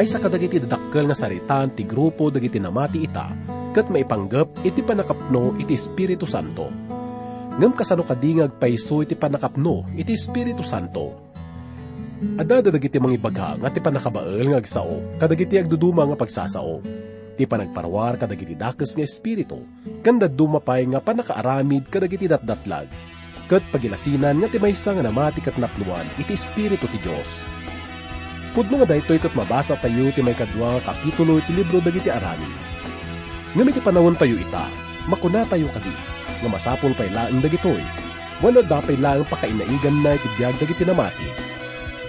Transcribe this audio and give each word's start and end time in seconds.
may 0.00 0.08
sa 0.08 0.16
kadagiti 0.16 0.56
dadakkel 0.56 1.04
nga 1.04 1.12
saritan 1.12 1.76
ti 1.76 1.84
grupo 1.84 2.32
dagiti 2.32 2.56
namati 2.56 3.04
ita, 3.04 3.36
kat 3.76 3.92
maipanggap 3.92 4.64
iti 4.64 4.80
panakapno 4.80 5.60
iti 5.60 5.76
Espiritu 5.76 6.24
Santo. 6.24 6.72
Ngam 7.60 7.76
kasano 7.76 8.08
kadingag 8.08 8.56
paiso 8.56 9.04
iti 9.04 9.12
panakapno 9.12 9.92
iti 10.00 10.16
Espiritu 10.16 10.64
Santo. 10.64 11.28
Adada 12.40 12.72
dagiti 12.72 12.96
mga 12.96 13.20
ibaga 13.20 13.60
nga 13.60 13.68
ti 13.68 13.76
panakabael 13.84 14.48
nga 14.48 14.64
agsao, 14.64 15.20
kadagiti 15.20 15.60
agduduma 15.60 16.08
nga 16.08 16.16
pagsasao. 16.16 16.80
Ti 17.36 17.44
panagparwar 17.44 18.16
kadagiti 18.16 18.56
dakes 18.56 18.96
nga 18.96 19.04
espiritu, 19.04 19.60
kanda 20.00 20.32
dumapay 20.32 20.88
nga 20.88 21.04
panakaaramid 21.04 21.92
kadagiti 21.92 22.24
datdatlag. 22.24 22.88
Kat 23.52 23.68
pagilasinan 23.68 24.40
nga 24.40 24.48
ti 24.48 24.56
maysa 24.56 24.96
nga 24.96 25.04
namati 25.04 25.44
kat 25.44 25.60
napluan 25.60 26.08
iti 26.16 26.32
espiritu 26.32 26.88
ti 26.88 26.96
Dios. 27.04 27.60
Pudno 28.50 28.82
nga 28.82 28.90
daytoy 28.90 29.22
kat 29.22 29.30
mabasa 29.38 29.78
tayo 29.78 30.10
ti 30.10 30.20
may 30.26 30.34
kadwa 30.34 30.82
kapitulo 30.82 31.38
iti 31.38 31.54
libro 31.54 31.78
dagiti 31.78 32.10
aramid. 32.10 32.50
Ngam 33.54 33.70
iti 33.70 33.80
panawon 33.82 34.18
tayo 34.18 34.34
ita, 34.34 34.66
makuna 35.06 35.46
tayo 35.46 35.70
kadi, 35.70 35.94
nga 36.42 36.48
masapol 36.50 36.90
pay 36.98 37.10
laeng 37.14 37.38
dagitoy. 37.38 37.82
Wano 38.42 38.62
dapay 38.66 38.98
laeng 38.98 39.26
pakainaigan 39.30 40.02
na 40.02 40.18
iti 40.18 40.28
biyag 40.34 40.58
dagiti 40.58 40.82
namati, 40.82 41.50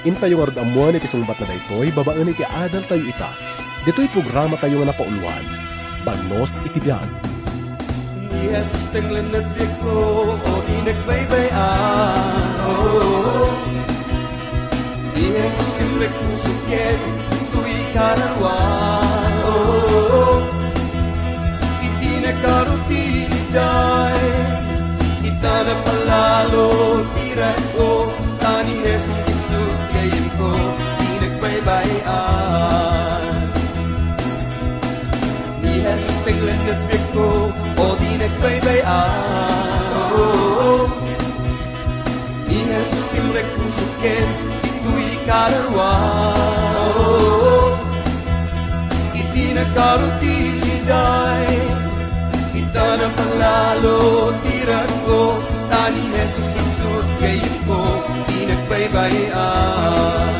Intayo 0.02 0.42
nga 0.42 0.50
rod 0.50 0.58
amuan 0.58 0.98
iti 0.98 1.06
sungbat 1.06 1.38
na 1.38 1.46
daytoy, 1.46 1.94
babaan 1.94 2.34
iti 2.34 2.42
adal 2.42 2.82
tayo 2.90 3.06
ita. 3.06 3.30
Dito'y 3.86 4.10
programa 4.10 4.58
tayo 4.58 4.82
nga 4.82 4.90
napauluan. 4.90 5.46
Banos 6.02 6.58
iti 6.66 6.82
biyag. 6.82 7.06
Ni 8.34 8.50
Jesus 8.50 8.90
tenglan 8.90 9.30
na 9.30 9.46
ko, 9.78 10.34
o 10.34 10.54
di 10.66 10.78
nagbaybayan. 10.90 12.50
Oh, 12.66 13.71
Ni 15.22 15.30
Jesus 15.30 15.70
simrek 15.78 16.10
pusukit, 16.18 16.98
tu'y 17.54 17.94
karawan. 17.94 19.38
Oh, 19.46 20.42
iti 21.86 22.26
nakarutiliday, 22.26 24.18
ita 25.22 25.56
na 25.62 25.78
palalo, 25.86 26.74
tira 27.14 27.54
ko, 27.78 28.10
tani 28.42 28.82
Jesus 28.82 29.20
isut 29.30 29.78
gayin 29.94 30.26
ko, 30.42 30.50
di 30.98 31.10
nagbaybayan. 31.22 33.46
Ni 35.62 35.86
Jesus 35.86 36.18
tenglan 36.26 36.62
na 36.66 36.98
ko, 37.14 37.54
o 37.78 37.86
di 38.02 38.12
nagbaybayan. 38.26 39.86
Oh, 40.18 40.90
Ni 42.50 42.66
Jesus 42.66 43.06
simrek 43.14 43.46
pusukin, 43.54 44.30
ito'y 44.34 44.61
karawan. 45.26 46.76
Oh, 46.98 47.74
iti 49.14 49.54
nagkarutiliday, 49.54 51.50
ita 52.58 52.88
na 53.00 53.08
palalo, 53.14 54.32
tiran 54.46 54.92
ko, 55.06 55.22
tani 55.70 56.04
Jesus 56.14 56.52
isut 56.62 57.08
gayin 57.22 57.56
ko, 57.66 57.82
di 58.30 58.40
nagbaybayan. 58.50 60.36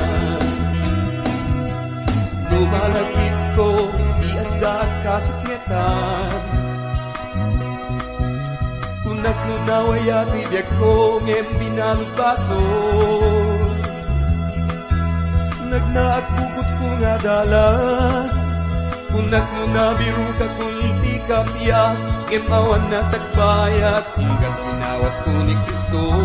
Lumalapit 2.52 3.36
ko, 3.58 3.70
di 4.22 4.30
anda 4.38 4.86
kasakmitan. 5.02 6.32
Kunak 9.02 9.38
no 9.48 9.56
nawaya 9.68 10.24
tibiyag 10.30 10.68
ko, 10.78 11.20
ngem 11.26 11.48
binalot 11.58 12.12
baso. 12.16 12.62
Nagnaat 15.92 16.24
bukot 16.24 16.70
ko 16.80 16.88
nga 17.04 17.20
dala, 17.20 17.68
Kunak 19.12 19.44
no 19.44 19.76
nabiru 19.76 20.24
ka 20.40 20.48
kunti 20.56 21.20
kapya, 21.28 22.00
ngem 22.32 22.48
awan 22.48 22.80
na 22.88 23.04
sakbayat, 23.04 24.00
hanggang 24.16 24.56
inawat 24.72 25.12
ko 25.28 25.36
ni 25.44 25.52
Kristo. 25.68 26.16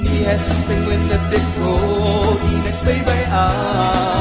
Ni 0.00 0.24
Jesus 0.24 0.60
tenglan 0.64 1.04
na 1.04 1.20
ko, 1.36 1.76
di 2.32 2.64
nagbaybayan. 2.64 4.16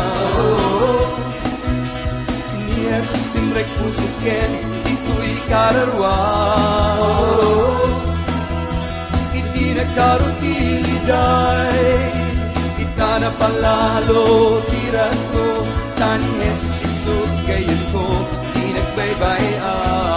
Ni 2.60 2.92
Jesus 2.92 3.24
simrek 3.32 3.72
pusuken, 3.80 4.52
ito'y 4.84 5.32
kararwan. 5.48 7.00
Iti 9.32 9.80
nagkarutiliday, 9.80 10.55
ita 12.82 13.12
na 13.22 13.30
palalo, 13.38 14.58
tiran 14.66 15.18
ko, 15.32 15.46
tani 16.02 16.30
Jesus 16.42 16.78
isut 16.82 17.32
gayon 17.46 17.82
ko, 17.94 18.06
di 18.54 18.66
nagbaybayan. 18.74 20.15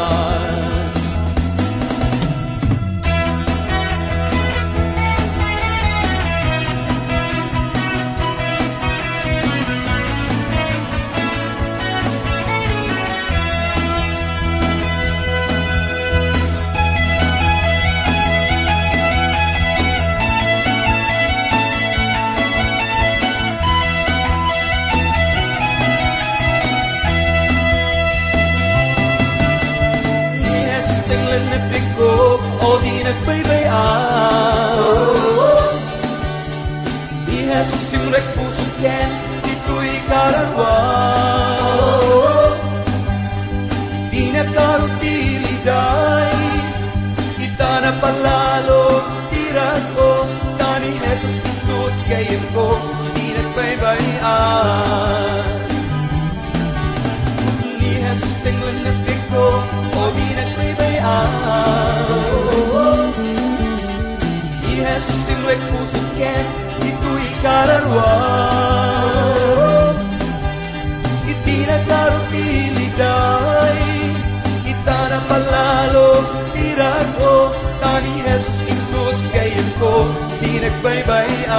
Di 80.59 80.67
nagbaybayan. 80.67 81.55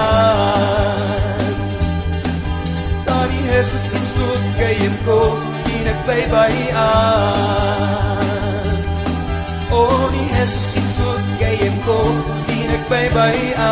Tani 3.08 3.40
Jesus 3.48 3.86
isut 3.96 4.44
gayon 4.60 4.92
ko, 5.08 5.40
di 5.64 5.88
nagbaybayan. 5.88 6.84
O 9.72 9.88
ni 10.12 10.28
Jesus 10.36 10.68
isut 10.76 11.24
gayon 11.40 11.80
ko, 11.88 11.96
di 12.52 12.60
nagbaybayan. 12.68 13.64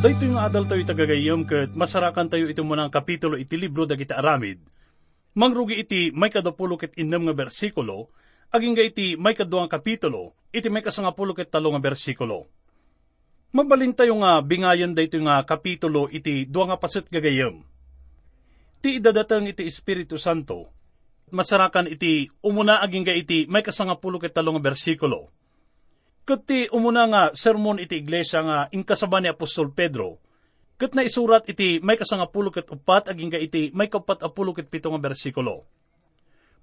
Dahito 0.00 0.24
yung 0.24 0.40
adal 0.40 0.64
tayo 0.64 0.88
tagagayam 0.88 1.44
kat 1.44 1.76
masarakan 1.76 2.32
tayo 2.32 2.48
ito 2.48 2.64
muna 2.64 2.88
ang 2.88 2.92
kapitulo 2.94 3.36
iti 3.36 3.60
libro 3.60 3.84
dagiti 3.84 4.16
aramid. 4.16 4.56
Mangrugi 5.36 5.84
iti 5.84 6.16
may 6.16 6.32
kadapulo 6.32 6.80
ket 6.80 6.96
innem 6.96 7.28
nga 7.28 7.36
bersikulo, 7.36 8.08
aging 8.48 8.76
iti 8.80 9.16
may 9.20 9.36
kaduang 9.36 9.68
kapitulo, 9.68 10.32
iti 10.52 10.72
may 10.72 10.80
kasangapulo 10.80 11.36
ket 11.36 11.52
talo 11.52 11.72
nga 11.72 11.82
bersikulo. 11.82 12.48
Mabalin 13.48 13.96
tayo 13.96 14.16
nga 14.20 14.40
bingayan 14.44 14.92
dahito 14.92 15.16
nga 15.24 15.40
kapitulo 15.44 16.08
iti 16.12 16.44
dua 16.44 16.68
nga 16.68 16.80
pasit 16.80 17.08
gagayam. 17.08 17.64
Ti 18.84 19.00
idadatang 19.00 19.48
iti 19.48 19.64
Espiritu 19.64 20.20
Santo, 20.20 20.68
masarakan 21.32 21.88
iti 21.88 22.28
umuna 22.44 22.80
aging 22.84 23.04
ga 23.08 23.16
iti 23.16 23.48
may 23.48 23.64
kasangapulo 23.64 24.20
ket 24.20 24.36
talo 24.36 24.52
nga 24.56 24.62
bersikulo. 24.64 25.32
Kat 26.28 26.44
ti 26.44 26.68
umuna 26.68 27.08
nga 27.08 27.22
sermon 27.32 27.80
iti 27.80 27.96
iglesia 27.96 28.44
nga 28.44 28.58
inkasaba 28.68 29.24
ni 29.24 29.32
Apostol 29.32 29.72
Pedro, 29.72 30.20
kat 30.76 30.92
na 30.92 31.04
isurat 31.04 31.44
iti 31.48 31.80
may 31.80 31.96
kasangapulo 31.96 32.52
ket 32.52 32.68
upat 32.68 33.08
aging 33.08 33.32
ga 33.32 33.40
iti 33.40 33.72
may 33.72 33.88
kapat 33.88 34.20
apulo 34.24 34.52
ket 34.52 34.68
pito 34.68 34.92
nga 34.92 35.00
bersikulo. 35.00 35.64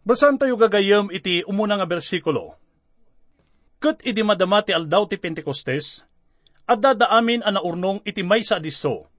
Basan 0.05 0.37
tayo 0.37 0.53
gagayam 0.53 1.09
iti 1.09 1.41
umuna 1.49 1.81
nga 1.81 1.89
bersikulo. 1.89 2.53
Kat 3.81 4.05
idi 4.05 4.21
madama 4.21 4.61
ti 4.61 4.69
aldaw 4.69 5.09
ti 5.09 5.17
Pentecostes, 5.17 6.05
at 6.69 6.77
dadaamin 6.77 7.41
ang 7.41 7.57
naurnong 7.57 8.05
iti 8.05 8.21
may 8.21 8.45
sa 8.45 8.61
diso. 8.61 9.09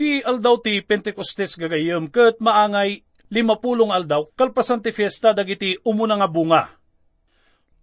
Ti 0.00 0.24
aldaw 0.24 0.64
ti 0.64 0.80
Pentecostes 0.80 1.60
gagayem 1.60 2.08
ket 2.08 2.40
maangay 2.40 3.04
limapulong 3.28 3.92
aldaw 3.92 4.32
kalpasan 4.32 4.80
ti 4.80 4.96
fiesta 4.96 5.36
dagiti 5.36 5.76
umuna 5.84 6.16
nga 6.16 6.28
bunga. 6.32 6.62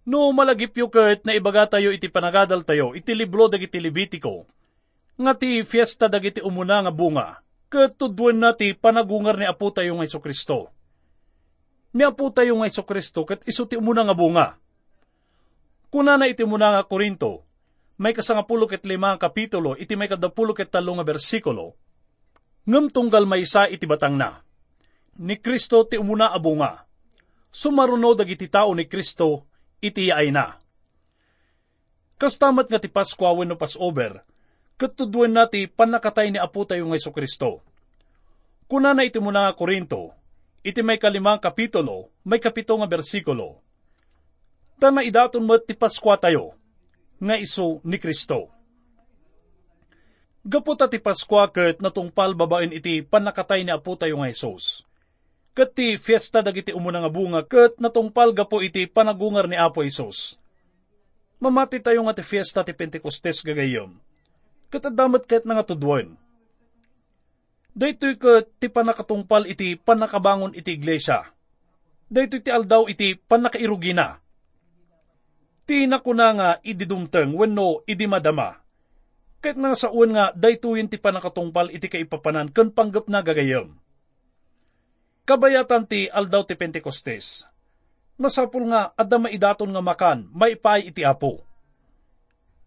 No 0.02 0.34
malagip 0.34 0.74
yu 0.74 0.90
ket 0.90 1.22
na 1.22 1.38
ibaga 1.38 1.78
tayo 1.78 1.94
iti 1.94 2.10
panagadal 2.10 2.66
tayo 2.66 2.98
iti 2.98 3.14
libro 3.14 3.46
dagiti 3.46 3.78
Levitico. 3.78 4.50
Nga 5.14 5.32
ti 5.38 5.62
fiesta 5.62 6.10
dagiti 6.10 6.42
umuna 6.42 6.82
nga 6.82 6.90
bunga 6.90 7.38
ket 7.70 7.94
tudwan 7.94 8.38
na 8.42 8.50
ti 8.50 8.74
panagungar 8.74 9.38
ni 9.38 9.46
Apo 9.46 9.70
tayo 9.70 9.94
Iso 10.02 10.18
Kristo. 10.18 10.74
Ni 11.96 12.04
Apo 12.04 12.28
tayo 12.28 12.60
nga 12.60 12.68
Iso 12.68 12.84
Kristo 12.84 13.24
ket 13.24 13.40
iso 13.48 13.64
ti 13.64 13.80
umuna 13.80 14.04
nga 14.04 14.12
bunga. 14.12 14.60
Kuna 15.88 16.20
na 16.20 16.28
iti 16.28 16.44
muna 16.44 16.76
nga 16.76 16.84
Korinto, 16.84 17.48
may 17.96 18.12
kasangapulo 18.12 18.68
ket 18.68 18.84
lima 18.84 19.16
kapitulo, 19.16 19.72
iti 19.80 19.96
may 19.96 20.04
kadapulo 20.04 20.52
ket 20.52 20.68
talo 20.68 20.92
nga 20.92 21.08
bersikulo, 21.08 21.72
ngem 22.68 22.92
tunggal 22.92 23.24
maysa 23.24 23.72
iti 23.72 23.88
batang 23.88 24.20
na. 24.20 24.44
Ni 25.16 25.40
Kristo 25.40 25.88
ti 25.88 25.96
umuna 25.96 26.36
abunga. 26.36 26.84
Sumaruno 27.48 28.12
dagiti 28.12 28.52
tao 28.52 28.76
ni 28.76 28.84
Kristo 28.84 29.48
iti 29.80 30.12
ay 30.12 30.28
na. 30.28 30.60
Kastamat 32.20 32.68
nga 32.68 32.76
ti 32.76 32.92
Paskwa 32.92 33.32
wenno 33.32 33.56
Passover, 33.56 34.20
katudwan 34.76 35.32
na 35.32 35.48
ti 35.48 35.64
panakatay 35.64 36.28
ni 36.28 36.36
Apo 36.36 36.68
tayo 36.68 36.84
nga 36.92 37.00
Kristo. 37.08 37.64
Kuna 38.68 38.92
na 38.92 39.08
iti 39.08 39.16
muna 39.16 39.48
nga 39.48 39.56
Korinto, 39.56 40.12
iti 40.66 40.82
may 40.82 40.98
kalimang 40.98 41.38
kapitulo, 41.38 42.10
may 42.26 42.42
kapito 42.42 42.74
nga 42.74 42.90
bersikulo. 42.90 43.62
Tana 44.82 45.06
idaton 45.06 45.46
mo 45.46 45.54
ti 45.62 45.78
Paskwa 45.78 46.18
tayo, 46.18 46.58
nga 47.22 47.38
iso 47.38 47.78
ni 47.86 48.02
Kristo. 48.02 48.50
Gapot 50.42 50.78
ti 50.90 50.98
Paskwa 50.98 51.46
ket 51.54 51.78
natungpal 51.78 52.34
babaen 52.34 52.74
iti 52.74 53.02
panakatay 53.02 53.62
ni 53.62 53.70
Apo 53.70 53.94
tayo 53.94 54.18
nga 54.18 54.30
Hesus. 54.30 54.82
Ket 55.54 55.74
ti 55.74 55.96
fiesta 55.98 56.42
dagiti 56.42 56.74
umuna 56.74 57.02
nga 57.02 57.10
bunga 57.10 57.42
ket 57.46 57.78
natungpal 57.78 58.34
gapo 58.34 58.58
iti 58.62 58.90
panagungar 58.90 59.46
ni 59.46 59.58
Apo 59.58 59.86
Hesus. 59.86 60.38
Mamati 61.42 61.78
tayo 61.82 62.02
nga 62.06 62.14
ti 62.14 62.22
fiesta 62.26 62.62
ti 62.62 62.74
Pentecostes 62.74 63.42
gagayom. 63.42 63.98
Ket 64.70 64.86
adamat 64.86 65.26
ket 65.26 65.42
nga 65.46 65.66
tudwan. 65.66 66.14
Daytoy 67.76 68.16
ket 68.16 68.56
ti 68.56 68.72
panakatungpal 68.72 69.44
iti 69.44 69.76
panakabangon 69.76 70.56
iti 70.56 70.72
iglesia. 70.80 71.28
Daytoy 72.08 72.40
ti 72.40 72.48
aldaw 72.48 72.88
iti 72.88 73.12
panakairugina. 73.12 74.16
Ti 75.68 75.84
nakuna 75.84 76.28
nga 76.32 76.48
ididumteng 76.64 77.36
wenno 77.36 77.84
idi 77.84 78.08
madama 78.08 78.66
Ket 79.46 79.54
nga 79.60 79.78
sa 79.78 79.92
nga, 79.92 80.32
daytuyin 80.34 80.90
ti 80.90 80.96
panakatungpal 80.98 81.70
iti 81.70 81.86
kaipapanan 81.86 82.50
ken 82.50 82.72
panggap 82.72 83.06
na 83.06 83.22
gagayam. 83.22 83.76
Kabayatan 85.22 85.86
ti 85.86 86.10
aldaw 86.10 86.42
ti 86.42 86.58
Pentecostes. 86.58 87.46
Masapul 88.18 88.66
nga, 88.72 88.90
adda 88.98 89.22
maidaton 89.22 89.70
nga 89.70 89.82
makan, 89.84 90.32
maipay 90.32 90.88
iti 90.88 91.06
apo. 91.06 91.46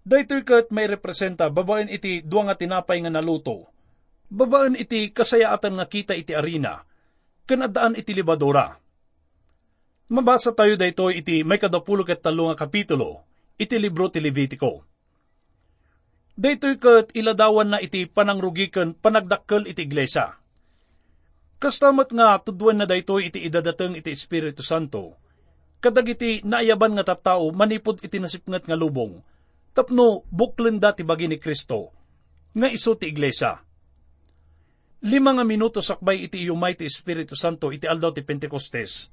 Daytoy 0.08 0.48
ket 0.48 0.72
may 0.72 0.88
representa 0.88 1.52
babaen 1.52 1.92
iti 1.92 2.22
duwa 2.24 2.48
nga 2.48 2.56
tinapay 2.56 3.02
nga 3.04 3.12
naluto. 3.12 3.68
Babaen 4.30 4.78
iti 4.78 5.10
kasayaatan 5.10 5.82
nga 5.82 5.86
kita 5.90 6.14
iti 6.14 6.38
arena, 6.38 6.86
ken 7.50 7.66
addaan 7.66 7.98
iti 7.98 8.14
libadora. 8.14 8.78
Mabasa 10.10 10.54
tayo 10.54 10.78
daytoy 10.78 11.22
iti 11.22 11.42
may 11.42 11.58
kadapulo 11.58 12.06
ket 12.06 12.22
talo 12.22 12.50
nga 12.50 12.58
kapitulo, 12.58 13.26
iti 13.58 13.78
libro 13.78 14.10
ti 14.10 14.22
Levitico 14.22 14.90
Daytoy 16.40 16.80
ket 16.80 17.12
iladawan 17.20 17.76
na 17.76 17.84
iti 17.84 18.08
panangrugiken 18.08 18.96
panagdakkel 18.96 19.68
iti 19.68 19.84
iglesia. 19.84 20.40
Kastamat 21.60 22.16
nga 22.16 22.40
tudwan 22.40 22.80
na 22.80 22.88
daytoy 22.88 23.28
iti 23.28 23.44
idadateng 23.44 24.00
iti 24.00 24.16
Espiritu 24.16 24.64
Santo. 24.64 25.20
Kadag 25.84 26.08
iti 26.08 26.40
naayaban 26.48 26.96
nga 26.96 27.12
tattao 27.12 27.52
manipod 27.52 28.00
iti 28.00 28.24
nasipngat 28.24 28.72
nga 28.72 28.80
lubong. 28.80 29.20
Tapno 29.76 30.24
buklen 30.32 30.80
dati 30.80 31.04
bagi 31.04 31.28
ni 31.28 31.36
Kristo. 31.36 31.92
Nga 32.56 32.72
iso 32.72 32.96
ti 32.96 33.12
iglesia. 33.12 33.60
Lima 35.00 35.32
nga 35.32 35.48
minuto 35.48 35.80
sakbay 35.80 36.28
iti 36.28 36.44
iyumay 36.44 36.76
ti 36.76 36.84
Espiritu 36.84 37.38
Santo 37.38 37.72
iti 37.72 37.88
aldaw 37.88 38.12
ti 38.12 38.24
Pentecostes. 38.26 39.08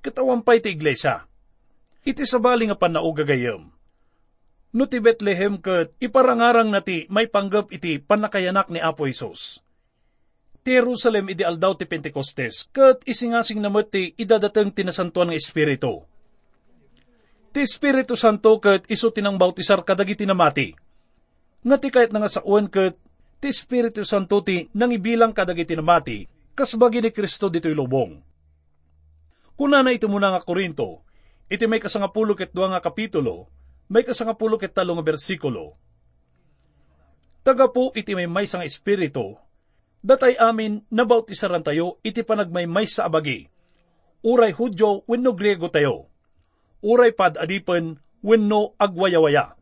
Katawampay 0.00 0.64
ti 0.64 0.72
iglesia. 0.72 1.28
Iti 2.06 2.24
sabali 2.24 2.68
nga 2.68 2.78
panaugagayam 2.80 3.80
no 4.70 4.86
ti 4.86 5.02
Bethlehem 5.02 5.58
ket 5.58 5.94
iparangarang 5.98 6.70
nati 6.70 7.10
may 7.10 7.26
panggap 7.26 7.74
iti 7.74 7.98
panakayanak 7.98 8.70
ni 8.70 8.78
Apo 8.78 9.10
Isos. 9.10 9.62
Ti 10.60 10.76
Jerusalem 10.76 11.32
idi 11.32 11.42
aldaw 11.42 11.74
ti 11.74 11.88
Pentecostes, 11.88 12.68
ket 12.70 13.02
isingasing 13.08 13.58
namat 13.58 13.90
ti 13.90 14.12
idadateng 14.14 14.70
tinasantuan 14.70 15.32
nga 15.32 15.38
Espiritu. 15.40 16.04
Ti 17.50 17.60
Espiritu 17.64 18.14
Santo 18.14 18.60
ket 18.62 18.86
iso 18.86 19.10
tinang 19.10 19.40
bautisar 19.40 19.82
kadagiti 19.82 20.28
namati. 20.28 20.76
Nga 21.66 21.76
ti 21.80 21.88
kahit 21.90 22.12
nga 22.14 22.30
sa 22.30 22.44
uwan 22.46 22.70
ket 22.70 22.94
ti 23.40 23.48
Espiritu 23.48 24.04
Santo 24.04 24.44
ti 24.44 24.68
nang 24.76 24.92
ibilang 24.92 25.32
kadagiti 25.32 25.72
namati, 25.72 26.28
kasbagi 26.52 27.00
ni 27.00 27.10
Kristo 27.10 27.48
dito'y 27.48 27.72
lubong. 27.72 28.20
Kuna 29.56 29.80
na 29.80 29.96
ito 29.96 30.08
muna 30.12 30.36
nga 30.36 30.44
Korinto, 30.44 31.00
iti 31.48 31.64
may 31.64 31.80
kasangapulo 31.80 32.36
ket 32.36 32.52
nga 32.52 32.84
kapitulo, 32.84 33.48
may 33.88 34.04
kasangapulo 34.04 34.60
ket 34.60 34.76
talo 34.76 34.92
nga 34.96 35.04
bersikulo. 35.04 35.74
Taga 37.40 37.72
po 37.72 37.96
iti 37.96 38.12
may 38.12 38.28
may 38.28 38.44
sang 38.44 38.60
espiritu, 38.60 39.40
datay 40.04 40.36
amin 40.36 40.84
nabautisaran 40.92 41.64
tayo 41.64 41.96
iti 42.04 42.20
panagmaymay 42.20 42.84
sa 42.84 43.08
abagi. 43.08 43.48
Uray 44.20 44.52
Hudyo 44.52 45.08
wenno 45.08 45.32
Griego 45.32 45.72
tayo. 45.72 46.12
Uray 46.84 47.16
pad 47.16 47.40
adipen 47.40 47.96
wenno 48.20 48.76
agwayawaya. 48.76 49.56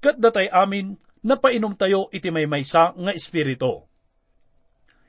Kat 0.00 0.16
datay 0.16 0.48
amin 0.48 0.96
napainom 1.26 1.74
tayo 1.74 2.06
iti 2.14 2.30
may 2.30 2.46
maysa 2.46 2.94
nga 2.94 3.10
espiritu. 3.10 3.82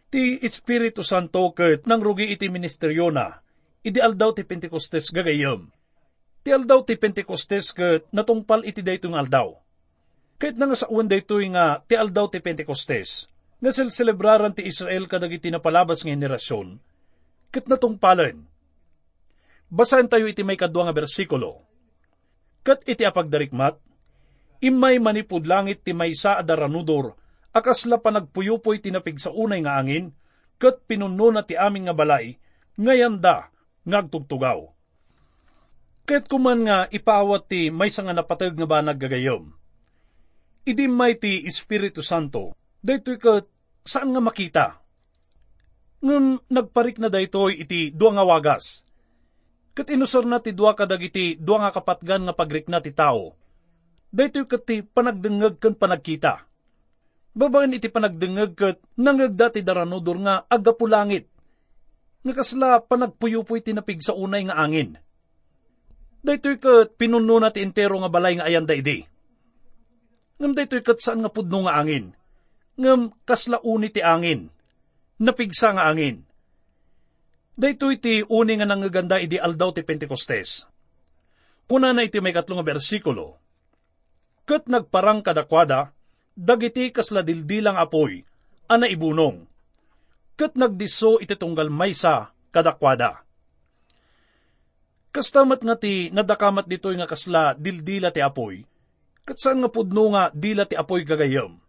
Ti 0.08 0.42
Espiritu 0.42 1.06
Santo 1.06 1.52
ket 1.54 1.86
nang 1.86 2.02
rugi 2.02 2.32
iti 2.32 2.48
ministeryo 2.48 3.12
na, 3.14 3.44
ideal 3.84 4.16
daw 4.16 4.32
ti 4.32 4.48
Pentecostes 4.48 5.12
gagayom 5.12 5.68
Ti 6.48 6.56
aldaw 6.56 6.80
ti 6.88 6.96
Pentecostes 6.96 7.76
ket 7.76 8.08
natungpal 8.16 8.64
iti 8.64 8.80
daytoy 8.80 9.12
aldaw. 9.12 9.52
Kahit 10.40 10.56
na 10.56 10.72
nga 10.72 10.80
sa 10.80 10.88
uwan 10.88 11.12
daytoy 11.12 11.52
nga 11.52 11.84
ti 11.84 12.00
aldaw 12.00 12.32
ti 12.32 12.40
Pentecostes, 12.40 13.28
nga 13.60 13.76
celebraran 13.76 14.56
ti 14.56 14.64
Israel 14.64 15.12
kadagiti 15.12 15.52
napalabas 15.52 16.08
nga 16.08 16.16
henerasyon, 16.16 16.80
ket 17.52 17.68
natungpalan. 17.68 18.48
Basahin 19.68 20.08
tayo 20.08 20.24
iti 20.32 20.40
may 20.48 20.56
kadwa 20.56 20.88
nga 20.88 20.96
bersikulo. 20.96 21.68
Ket 22.64 22.80
iti 22.88 23.04
apagdarikmat, 23.04 23.76
imay 24.64 25.02
manipud 25.02 25.46
langit 25.46 25.84
ti 25.84 25.92
maysa 25.92 26.40
adaranudor, 26.40 27.18
akasla 27.54 28.02
pa 28.02 28.14
nagpuyupoy 28.14 28.82
tinapig 28.82 29.18
sa 29.22 29.34
unay 29.34 29.62
nga 29.66 29.78
angin, 29.78 30.14
ket 30.58 30.86
pinuno 30.90 31.34
na 31.34 31.46
ti 31.46 31.58
aming 31.58 31.90
nga 31.90 31.96
balay, 31.98 32.38
ngayanda 32.78 33.50
ngagtugtugaw 33.88 34.78
Ket 36.08 36.32
kuman 36.32 36.64
nga 36.64 36.88
ipaawat 36.88 37.52
ti 37.52 37.68
may 37.68 37.92
nga 37.92 38.16
napatag 38.16 38.56
nga 38.56 38.64
ba 38.64 38.80
naggagayom. 38.80 39.52
Idi 40.64 40.88
may 40.88 41.20
ti 41.20 41.44
Espiritu 41.44 42.00
Santo, 42.00 42.56
daytoy 42.80 43.20
ket 43.20 43.52
saan 43.84 44.16
nga 44.16 44.24
makita? 44.24 44.66
Ngem 46.00 46.48
nagparik 46.48 47.04
na 47.04 47.12
daytoy 47.12 47.60
iti 47.60 47.92
dua 47.92 48.16
nga 48.16 48.24
wagas. 48.24 48.88
Ket 49.76 49.92
inusor 49.92 50.24
na 50.24 50.40
ti 50.40 50.56
dua 50.56 50.80
kadag 50.80 51.04
iti 51.04 51.36
dua 51.36 51.68
nga 51.68 51.76
kapatgan 51.76 52.24
nga 52.24 52.32
pagrikna 52.32 52.80
ti 52.80 52.96
tao. 52.96 53.36
Daytoy 54.14 54.46
ket 54.48 54.64
ti 54.64 54.76
panagdengeg 54.82 55.60
ken 55.60 55.76
panagkita. 55.76 56.48
Babaen 57.38 57.76
iti 57.76 57.92
panagdengeg 57.92 58.52
ket 58.56 58.78
nangagda 58.98 59.54
ti 59.54 59.62
daranodor 59.62 60.18
nga 60.24 60.36
agapulangit. 60.48 61.28
Nga 62.24 62.34
kasla 62.34 62.82
panagpuyupoy 62.84 63.62
tinapig 63.62 64.02
sa 64.02 64.18
unay 64.18 64.48
nga 64.48 64.58
angin 64.58 64.98
Daytoy 66.28 66.60
kat 66.60 67.00
pinuno 67.00 67.40
na 67.40 67.56
ti 67.56 67.64
entero 67.64 67.96
nga 68.04 68.12
balay 68.12 68.36
nga 68.36 68.52
ayan 68.52 68.68
daydi. 68.68 69.06
Ngam 70.44 70.54
daytoy 70.60 70.84
kat 70.84 71.00
saan 71.00 71.24
nga 71.24 71.32
pudno 71.32 71.64
nga 71.64 71.80
angin. 71.80 72.12
Ngam 72.76 73.16
kaslauni 73.24 73.88
ti 73.88 74.04
angin. 74.04 74.52
Napigsa 75.24 75.72
nga 75.72 75.88
angin. 75.88 76.28
Daytoy 77.56 77.96
ti 78.04 78.28
uni 78.28 78.60
nga 78.60 78.68
nangaganda 78.68 79.24
idi 79.24 79.40
aldaw 79.40 79.72
ti 79.72 79.88
Pentecostes. 79.88 80.68
Kuna 81.64 81.96
na 81.96 82.04
iti 82.04 82.20
may 82.20 82.36
katlong 82.36 82.60
bersikulo. 82.60 83.40
Kat 84.48 84.64
nagparang 84.72 85.20
kadakwada, 85.20 85.92
dagiti 86.32 86.90
kasla 86.96 87.20
dildilang 87.20 87.76
apoy, 87.76 88.24
ana 88.72 88.88
ibunong. 88.88 89.44
Kat 90.40 90.56
nagdiso 90.56 91.20
iti 91.20 91.36
tunggal 91.36 91.68
maysa 91.68 92.32
kadakwada 92.54 93.28
Kastamat 95.18 95.66
nga 95.66 95.74
ti 95.74 96.14
nadakamat 96.14 96.70
ditoy 96.70 96.94
nga 96.94 97.10
kasla 97.10 97.58
dildila 97.58 98.14
ti 98.14 98.22
apoy, 98.22 98.62
Kat 99.26 99.42
saan 99.42 99.60
nga 99.60 99.68
pudno 99.68 100.14
nga 100.14 100.32
dila 100.32 100.70
ti 100.70 100.78
apoy 100.78 101.04
gagayam. 101.04 101.60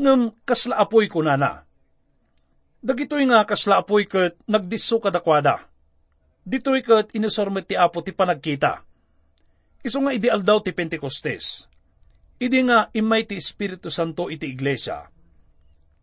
Ngam 0.00 0.32
kasla 0.48 0.80
apoy 0.80 1.10
ko 1.10 1.20
nana. 1.20 1.68
Dagitoy 2.80 3.28
nga 3.28 3.44
kasla 3.44 3.82
apoy 3.82 4.08
kat 4.08 4.38
nagdisso 4.48 4.96
kadakwada. 4.96 5.66
Ditoy 6.46 6.80
kat 6.80 7.12
inusormet 7.12 7.68
ti 7.68 7.76
apo 7.76 8.00
ti 8.00 8.16
panagkita. 8.16 8.80
Iso 9.84 10.00
nga 10.00 10.14
ideal 10.14 10.40
daw 10.40 10.62
ti 10.64 10.72
Pentecostes. 10.72 11.68
Idi 12.42 12.58
nga 12.66 12.90
imay 12.90 13.22
ti 13.22 13.38
Espiritu 13.38 13.86
Santo 13.86 14.26
iti 14.26 14.50
Iglesia. 14.50 15.06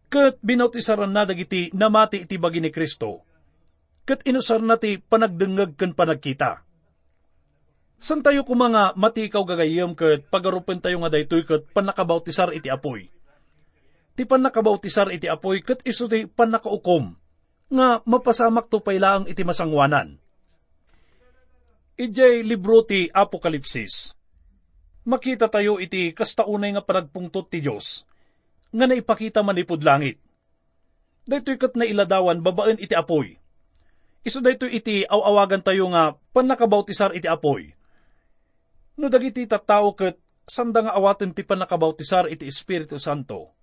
Kat 0.07 0.39
binautisaran 0.39 1.11
na 1.11 1.27
dagiti 1.27 1.67
namati 1.75 2.23
iti 2.23 2.39
bagi 2.39 2.63
ni 2.63 2.71
Kristo. 2.71 3.27
Kat 4.07 4.23
inusar 4.23 4.63
na 4.63 4.79
ti 4.79 4.95
panagdengag 4.95 5.75
kan 5.75 5.91
panagkita. 5.91 6.63
San 7.99 8.23
tayo 8.23 8.47
ko 8.47 8.55
mga 8.55 8.95
matikaw 8.95 9.43
gagayam 9.43 9.91
kat 9.91 10.31
pagarupen 10.31 10.79
tayo 10.79 11.03
nga 11.03 11.11
daytoy 11.11 11.43
kat 11.43 11.67
panakabautisar 11.75 12.55
iti 12.55 12.71
apoy. 12.71 13.11
Ti 14.15 14.23
panakabautisar 14.23 15.11
iti 15.11 15.27
apoy 15.27 15.59
kat 15.59 15.83
iso 15.83 16.07
ti 16.07 16.23
panakaukom 16.23 17.19
nga 17.69 17.99
mapasamak 18.07 18.71
to 18.71 18.79
pailaang 18.79 19.27
iti 19.27 19.43
masangwanan. 19.43 20.15
Ijay 21.99 22.47
libro 22.47 22.87
ti 22.87 23.11
Apokalipsis. 23.11 24.15
Makita 25.09 25.49
tayo 25.49 25.81
iti 25.81 26.13
kastaunay 26.13 26.77
nga 26.77 26.85
panagpungtot 26.85 27.49
ti 27.49 27.65
Diyos, 27.65 28.05
nga 28.69 28.85
naipakita 28.85 29.41
manipod 29.41 29.81
langit. 29.81 30.21
Daytoy 31.25 31.57
kat 31.57 31.73
na 31.73 31.89
iladawan 31.89 32.45
babaen 32.45 32.77
iti 32.77 32.93
apoy. 32.93 33.41
Iso 34.21 34.37
daytoy 34.37 34.77
iti 34.77 35.01
awawagan 35.09 35.65
tayo 35.65 35.89
nga 35.89 36.13
panakabautisar 36.13 37.17
iti 37.17 37.25
apoy. 37.25 37.73
No 39.01 39.09
dagiti 39.09 39.49
tattao 39.49 39.97
kat 39.97 40.21
sanda 40.45 40.85
nga 40.85 40.93
awaten 40.93 41.33
ti 41.33 41.41
panakabautisar 41.41 42.29
iti 42.29 42.45
Espiritu 42.45 43.01
Santo. 43.01 43.57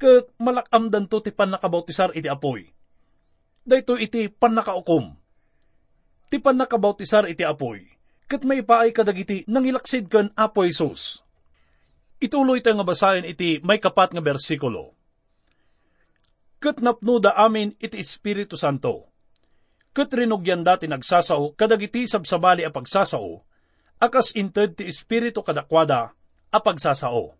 Kat 0.00 0.32
malakamdan 0.40 1.04
to 1.04 1.20
ti 1.20 1.36
panakabautisar 1.36 2.16
iti 2.16 2.32
apoy. 2.32 2.64
Daytoy 3.68 4.08
iti 4.08 4.32
panakaukom 4.32 5.20
ti 6.32 6.40
panakabautisar 6.40 7.28
iti 7.28 7.44
apoy, 7.44 7.84
kat 8.32 8.48
may 8.48 8.64
paay 8.64 8.96
kadagiti 8.96 9.44
nang 9.44 9.68
ilaksid 9.68 10.08
kan 10.08 10.32
apo 10.32 10.64
Jesus. 10.64 11.20
Ituloy 12.16 12.64
tayo 12.64 12.80
nga 12.80 12.88
basahin 12.88 13.28
iti 13.28 13.60
may 13.60 13.76
kapat 13.76 14.16
nga 14.16 14.24
bersikulo. 14.24 14.96
Kat 16.56 16.80
napno 16.80 17.20
da 17.20 17.36
amin 17.36 17.76
iti 17.76 18.00
Espiritu 18.00 18.56
Santo. 18.56 19.12
Kat 19.92 20.08
rinugyan 20.16 20.64
dati 20.64 20.88
nagsasao 20.88 21.52
kadagiti 21.52 22.08
sabsabali 22.08 22.64
a 22.64 22.72
pagsasao, 22.72 23.44
akas 24.00 24.32
inted 24.32 24.80
ti 24.80 24.88
Espiritu 24.88 25.44
kadakwada 25.44 26.16
a 26.48 26.58
pagsasao. 26.64 27.36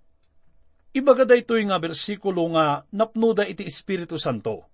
Ibaga 0.93 1.25
da 1.25 1.41
ito'y 1.41 1.73
nga 1.73 1.81
bersikulo 1.81 2.53
nga 2.53 2.85
napnuda 2.93 3.49
iti 3.49 3.65
Espiritu 3.65 4.21
Santo. 4.21 4.69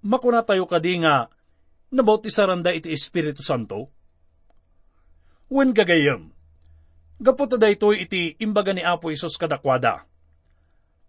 Makuna 0.00 0.40
tayo 0.48 0.64
kadi 0.64 1.04
nga 1.04 1.28
nabautisaran 1.92 2.64
da 2.64 2.72
iti 2.72 2.88
Espiritu 2.88 3.44
Santo? 3.44 3.92
Wen 5.52 5.76
gagayam, 5.76 6.32
gaputa 7.20 7.60
da 7.60 7.68
ito 7.68 7.92
iti 7.92 8.40
imbaga 8.40 8.72
ni 8.72 8.80
Apo 8.80 9.12
Isos 9.12 9.36
kadakwada. 9.36 10.08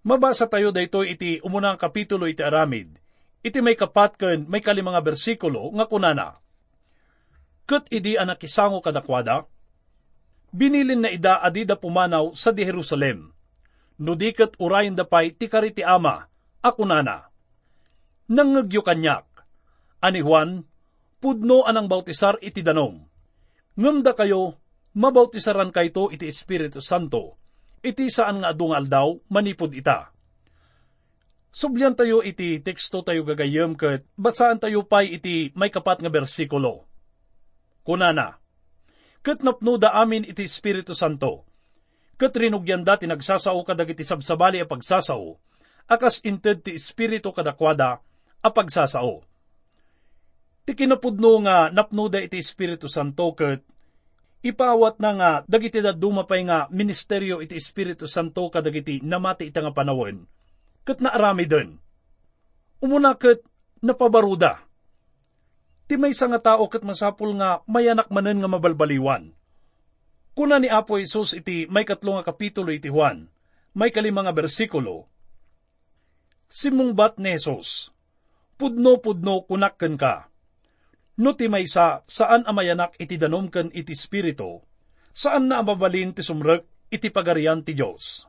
Mabasa 0.04 0.52
tayo 0.52 0.68
da 0.76 0.84
ito 0.84 1.00
iti 1.00 1.40
umunang 1.40 1.80
kapitulo 1.80 2.28
iti 2.28 2.44
aramid, 2.44 2.92
iti 3.40 3.64
may 3.64 3.80
kapat 3.80 4.20
ken 4.20 4.44
may 4.52 4.60
kalimanga 4.60 5.00
bersikulo 5.00 5.72
nga 5.80 5.88
kunana. 5.88 6.44
Kat 7.64 7.88
idi 7.88 8.20
anak 8.20 8.44
isango 8.44 8.84
kadakwada, 8.84 9.48
binilin 10.52 11.08
na 11.08 11.10
ida 11.16 11.40
adida 11.40 11.80
pumanaw 11.80 12.36
sa 12.36 12.52
di 12.52 12.68
Jerusalem, 12.68 13.32
nudikat 13.96 14.60
urayin 14.60 15.00
da 15.00 15.08
pay 15.08 15.32
ti 15.32 15.48
kariti 15.48 15.88
ama, 15.88 16.28
akunana. 16.60 17.32
Nangagyo 18.28 18.84
kanyak, 18.84 19.24
ani 20.04 20.20
Juan, 20.20 20.68
pudno 21.24 21.64
anang 21.64 21.88
bautisar 21.88 22.36
iti 22.44 22.60
danom. 22.60 23.13
Ngamda 23.74 24.14
kayo, 24.14 24.62
mabautisaran 24.94 25.74
kayto 25.74 26.14
iti 26.14 26.30
Espiritu 26.30 26.78
Santo, 26.78 27.42
iti 27.82 28.06
saan 28.06 28.46
nga 28.46 28.54
adungal 28.54 28.86
daw, 28.86 29.18
manipod 29.34 29.74
ita. 29.74 30.14
Subyan 31.50 31.98
tayo 31.98 32.22
iti 32.22 32.62
teksto 32.62 33.02
tayo 33.02 33.26
gagayam 33.26 33.74
kat 33.74 34.06
basaan 34.14 34.62
tayo 34.62 34.86
pay 34.86 35.18
iti 35.18 35.50
may 35.58 35.74
kapat 35.74 36.06
nga 36.06 36.14
bersikulo. 36.14 36.86
Kunana, 37.82 38.38
kat 39.26 39.42
napno 39.42 39.82
da 39.82 39.98
amin 39.98 40.22
iti 40.22 40.46
Espiritu 40.46 40.94
Santo, 40.94 41.50
kat 42.18 42.34
rinugyan 42.38 42.86
dati 42.86 43.10
nagsasao 43.10 43.58
kadag 43.66 43.90
iti 43.90 44.06
sabsabali 44.06 44.62
a 44.62 44.70
pagsasao, 44.70 45.42
akas 45.90 46.22
inted 46.22 46.62
ti 46.62 46.78
Espiritu 46.78 47.34
kadakwada 47.34 48.06
a 48.38 48.50
pagsasao 48.54 49.33
Ti 50.64 50.72
kinapudno 50.72 51.44
nga 51.44 51.68
napnuda 51.68 52.24
iti 52.24 52.40
Espiritu 52.40 52.88
Santo 52.88 53.36
ket 53.36 53.68
ipawat 54.44 55.00
na 55.00 55.12
nga 55.16 55.32
dagiti 55.44 55.80
da 55.84 55.92
dumapay 55.92 56.48
nga 56.48 56.68
ministeryo 56.72 57.44
iti 57.44 57.60
Espiritu 57.60 58.08
Santo 58.08 58.48
kadagiti 58.48 59.04
namati 59.04 59.52
ita 59.52 59.60
nga 59.60 59.76
panawon 59.76 60.24
ket 60.84 61.00
naarami 61.00 61.48
den. 61.48 61.80
Umuna 62.84 63.16
ket 63.16 63.44
napabaruda. 63.80 64.64
Ti 65.88 65.96
may 66.00 66.16
nga 66.16 66.40
tao 66.40 66.68
ket 66.72 66.84
masapul 66.84 67.36
nga 67.40 67.64
mayanak 67.68 68.08
manen 68.12 68.40
nga 68.40 68.52
mabalbaliwan. 68.52 69.36
Kuna 70.34 70.58
ni 70.60 70.68
Apo 70.72 70.98
Isus 70.98 71.36
iti 71.36 71.68
may 71.68 71.84
katlo 71.84 72.18
nga 72.18 72.26
kapitulo 72.26 72.74
iti 72.74 72.90
Juan, 72.90 73.30
may 73.78 73.94
kalima 73.94 74.26
nga 74.26 74.34
bersikulo. 74.34 75.06
Simungbat 76.50 77.22
ni 77.22 77.38
Jesus, 77.38 77.94
pudno-pudno 78.58 79.46
kunakken 79.46 79.94
ka 80.00 80.33
No 81.20 81.38
ti 81.38 81.46
may 81.46 81.70
sa, 81.70 82.02
saan 82.10 82.48
amayanak 82.50 82.98
iti 82.98 83.22
danom 83.22 83.52
ken 83.54 83.70
iti 83.70 83.94
spirito, 83.94 84.66
saan 85.14 85.46
na 85.46 85.62
amabalin 85.62 86.14
ti 86.16 86.26
sumrek 86.26 86.90
iti 86.90 87.14
pagarian 87.14 87.62
ti 87.62 87.78
Diyos. 87.78 88.26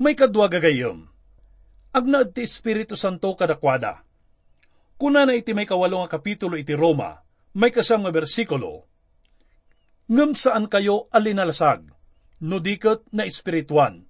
May 0.00 0.16
kadwa 0.16 0.48
gagayom, 0.48 1.10
agnaad 1.92 2.32
ti 2.32 2.46
Espiritu 2.46 2.94
Santo 2.94 3.34
kadakwada. 3.34 4.00
Kuna 4.96 5.28
na 5.28 5.36
iti 5.36 5.52
may 5.52 5.68
kawalo 5.68 6.06
nga 6.06 6.16
kapitulo 6.16 6.56
iti 6.56 6.72
Roma, 6.72 7.20
may 7.52 7.74
kasam 7.74 8.06
nga 8.06 8.14
bersikulo, 8.14 8.88
Ngem 10.08 10.32
saan 10.32 10.72
kayo 10.72 11.04
alinalasag, 11.12 11.84
no 12.40 12.64
dikot 12.64 13.04
na 13.12 13.28
espirituan. 13.28 14.08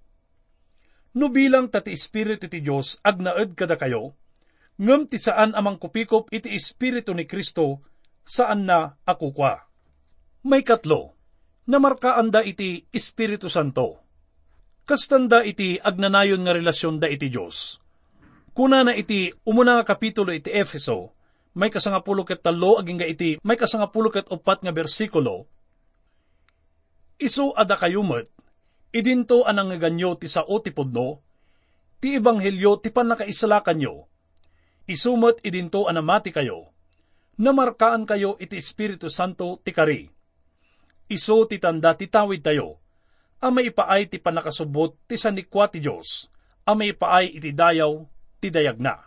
No 1.11 1.27
bilang 1.27 1.75
tati 1.75 1.91
espiritu 1.91 2.47
ti 2.47 2.63
Diyos 2.63 3.03
agnaed 3.03 3.59
kada 3.59 3.75
kayo, 3.75 4.15
ngem 4.79 5.11
ti 5.11 5.19
saan 5.19 5.59
amang 5.59 5.77
kupikop 5.77 6.31
iti 6.31 6.55
Espiritu 6.55 7.11
ni 7.13 7.27
Kristo, 7.27 7.83
saan 8.23 8.65
na 8.65 8.95
ako 9.03 9.35
kwa. 9.35 9.67
May 10.47 10.63
katlo, 10.63 11.19
namarkaan 11.67 12.31
da 12.31 12.47
iti 12.47 12.87
Espiritu 12.95 13.51
Santo. 13.51 14.01
Kastanda 14.89 15.45
iti 15.45 15.77
agnanayon 15.77 16.47
nga 16.47 16.57
relasyon 16.57 17.03
da 17.03 17.11
iti 17.11 17.29
Diyos. 17.29 17.77
Kuna 18.57 18.87
na 18.87 18.97
iti 18.97 19.29
umuna 19.45 19.79
nga 19.79 19.93
kapitulo 19.93 20.33
iti 20.33 20.49
Efeso, 20.49 21.13
may 21.59 21.69
kasangapulo 21.69 22.25
ket 22.25 22.41
talo 22.41 22.79
aging 22.81 23.03
nga 23.03 23.07
iti 23.11 23.37
may 23.45 23.59
kasangapulo 23.59 24.09
ket 24.15 24.31
upat 24.31 24.65
nga 24.65 24.73
bersikulo, 24.73 25.51
Isu 27.19 27.51
ada 27.59 27.75
kayumet, 27.75 28.31
idinto 28.95 29.43
anang 29.43 29.75
ganyo 29.75 30.15
ti 30.15 30.31
sao 30.31 30.63
ti 30.63 30.71
pudno, 30.71 31.19
ti 31.99 32.15
ebanghelyo 32.15 32.79
ti 32.79 32.95
panakaisalakan 32.95 33.83
nyo, 33.83 34.07
isumot 34.89 35.45
idinto 35.45 35.85
anamati 35.85 36.33
kayo, 36.33 36.73
namarkaan 37.37 38.09
kayo 38.09 38.41
iti 38.41 38.57
Espiritu 38.57 39.13
Santo 39.13 39.61
ti 39.61 39.71
kari. 39.77 40.09
Iso 41.13 41.45
ti 41.45 41.61
tanda 41.61 41.93
ti 41.93 42.09
tawid 42.09 42.41
tayo, 42.41 42.81
ama 43.39 43.61
ipaay 43.61 44.09
ti 44.09 44.17
panakasubot 44.17 44.97
ti 45.05 45.21
sanikwa 45.21 45.69
ti 45.69 45.85
Diyos, 45.85 46.33
ama 46.65 46.89
ipaay 46.89 47.37
iti 47.37 47.53
dayaw 47.53 48.09
ti 48.41 48.49
dayag 48.49 48.81
na. 48.81 49.05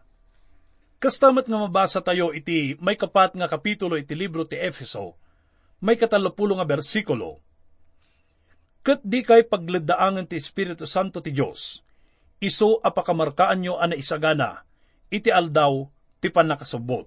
Kastamat 1.01 1.50
nga 1.50 1.57
mabasa 1.57 1.97
tayo 2.05 2.29
iti 2.29 2.77
may 2.77 2.93
kapat 2.93 3.33
nga 3.33 3.50
kapitulo 3.50 3.97
iti 3.97 4.13
libro 4.13 4.45
ti 4.45 4.53
Efeso, 4.53 5.17
may 5.81 5.97
katalopulo 5.97 6.61
nga 6.61 6.65
bersikulo. 6.69 7.41
Kat 8.85 9.01
di 9.01 9.25
kay 9.25 9.45
pagledaangan 9.50 10.29
ti 10.29 10.38
Espiritu 10.38 10.85
Santo 10.85 11.21
ti 11.21 11.33
Diyos, 11.33 11.81
iso 12.41 12.77
apakamarkaan 12.81 13.61
nyo 13.61 13.77
ana 13.77 13.93
isagana, 13.97 14.65
iti 15.12 15.27
aldaw 15.27 15.86
ti 16.24 16.32
panakasubot. 16.32 17.06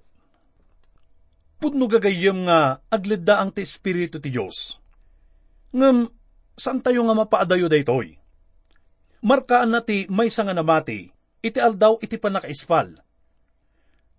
Pudno 1.57 1.89
gagayem 1.89 2.45
nga 2.45 2.85
agleda 2.93 3.41
ang 3.41 3.49
ti 3.49 3.65
Espiritu 3.65 4.21
ti 4.21 4.29
Diyos. 4.29 4.77
Ngam, 5.73 6.07
saan 6.55 6.85
tayo 6.85 7.03
nga 7.09 7.17
mapaadayo 7.17 7.67
daytoy? 7.67 8.21
Markaan 9.25 9.73
na 9.73 9.81
ti 9.81 10.05
may 10.13 10.29
nga 10.29 10.53
namati, 10.53 11.09
iti 11.41 11.59
aldaw 11.59 11.97
iti 12.05 12.21
panakaispal. 12.21 12.93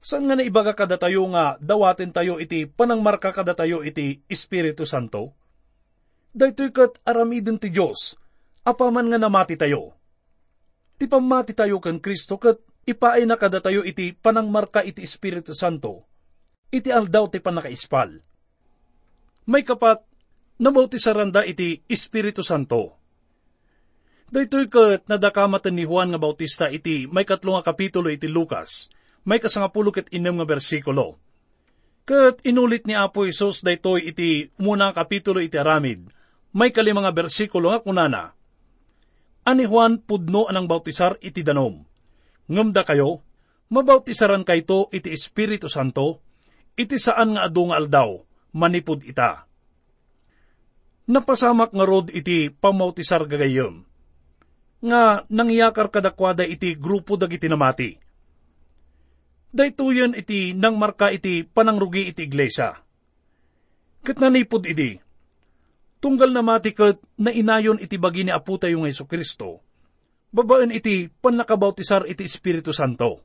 Saan 0.01 0.25
nga 0.25 0.34
naibaga 0.34 0.74
kada 0.74 0.98
tayo 0.98 1.30
nga 1.30 1.62
dawatin 1.62 2.10
tayo 2.10 2.42
iti 2.42 2.65
panangmarka 2.65 3.30
kada 3.30 3.54
tayo 3.54 3.86
iti 3.86 4.25
Espiritu 4.25 4.82
Santo? 4.89 5.38
Daytoy 6.34 6.74
kat 6.74 7.00
aramidin 7.06 7.62
ti 7.62 7.70
Diyos, 7.70 8.18
apaman 8.65 9.13
nga 9.13 9.22
namati 9.22 9.54
tayo. 9.54 9.94
Ti 10.98 11.06
pamati 11.06 11.54
tayo 11.54 11.77
kan 11.77 12.01
Kristo 12.01 12.42
kat 12.42 12.58
ipaay 12.86 13.25
na 13.25 13.36
kada 13.36 13.60
tayo 13.60 13.82
iti 13.82 14.13
panangmarka 14.13 14.86
iti 14.86 15.01
Espiritu 15.01 15.58
Santo, 15.58 16.06
iti 16.70 16.94
aldaw 16.94 17.25
ti 17.30 17.42
panakaispal. 17.42 18.22
May 19.50 19.65
kapat, 19.65 20.06
namaw 20.62 20.86
ti 20.89 21.01
saranda 21.01 21.42
iti 21.46 21.82
Espiritu 21.89 22.46
Santo. 22.46 22.98
Daytoy 24.25 24.70
kat 24.70 25.06
nadakamatan 25.06 25.77
ni 25.77 25.86
Juan 25.86 26.10
nga 26.10 26.18
Bautista 26.22 26.65
iti 26.65 27.06
may 27.06 27.30
katlo 27.30 27.58
nga 27.58 27.70
kapitulo 27.70 28.10
iti 28.10 28.25
Lucas, 28.25 28.89
may 29.22 29.38
kasangapulo 29.38 29.94
ket 29.94 30.10
inem 30.10 30.42
nga 30.42 30.50
bersikulo. 30.50 31.22
Kat 32.06 32.42
inulit 32.46 32.86
ni 32.86 32.94
Apo 32.94 33.25
Isos 33.25 33.65
daytoy 33.65 34.13
iti 34.13 34.50
muna 34.62 34.94
kapitulo 34.94 35.42
iti 35.42 35.58
aramid, 35.58 36.10
may 36.54 36.74
kalimang 36.74 37.10
bersikulo 37.13 37.74
nga 37.74 37.82
kunana. 37.82 38.34
Ani 39.46 39.70
Juan 39.70 40.01
pudno 40.01 40.50
anang 40.50 40.65
bautisar 40.65 41.22
iti 41.22 41.46
danom. 41.46 41.86
Ngamda 42.46 42.86
kayo, 42.86 43.25
mabautisaran 43.74 44.46
kayto 44.46 44.94
iti 44.94 45.10
Espiritu 45.10 45.66
Santo, 45.66 46.22
iti 46.78 47.02
saan 47.02 47.34
nga 47.34 47.50
adu 47.50 47.74
nga 47.74 47.82
aldaw, 47.82 48.22
manipud 48.54 49.02
ita. 49.02 49.50
Napasamak 51.10 51.74
nga 51.74 51.86
rod 51.86 52.14
iti 52.14 52.54
pamautisar 52.54 53.25
gagayom. 53.25 53.82
Nga 54.86 55.25
nangyakar 55.30 55.90
kadakwada 55.90 56.46
iti 56.46 56.78
grupo 56.78 57.18
dagiti 57.18 57.50
namati. 57.50 57.98
Daytoyan 59.56 60.14
iti 60.14 60.54
nang 60.54 60.78
marka 60.78 61.10
iti 61.10 61.42
panangrugi 61.48 62.12
iti 62.12 62.28
iglesia. 62.28 62.78
Kat 64.06 64.22
nanipod 64.22 64.70
iti, 64.70 65.02
tunggal 65.98 66.30
na 66.30 66.46
matikat 66.46 67.02
na 67.18 67.34
inayon 67.34 67.82
iti 67.82 67.98
bagi 67.98 68.22
ni 68.22 68.30
Apo 68.30 68.62
tayo 68.62 68.78
ng 68.78 68.86
Yeso 68.86 69.10
Kristo, 69.10 69.64
babaan 70.36 70.75
iti 70.75 71.08
panlakabautisar 71.08 72.12
iti 72.12 72.27
Espiritu 72.27 72.75
Santo. 72.75 73.24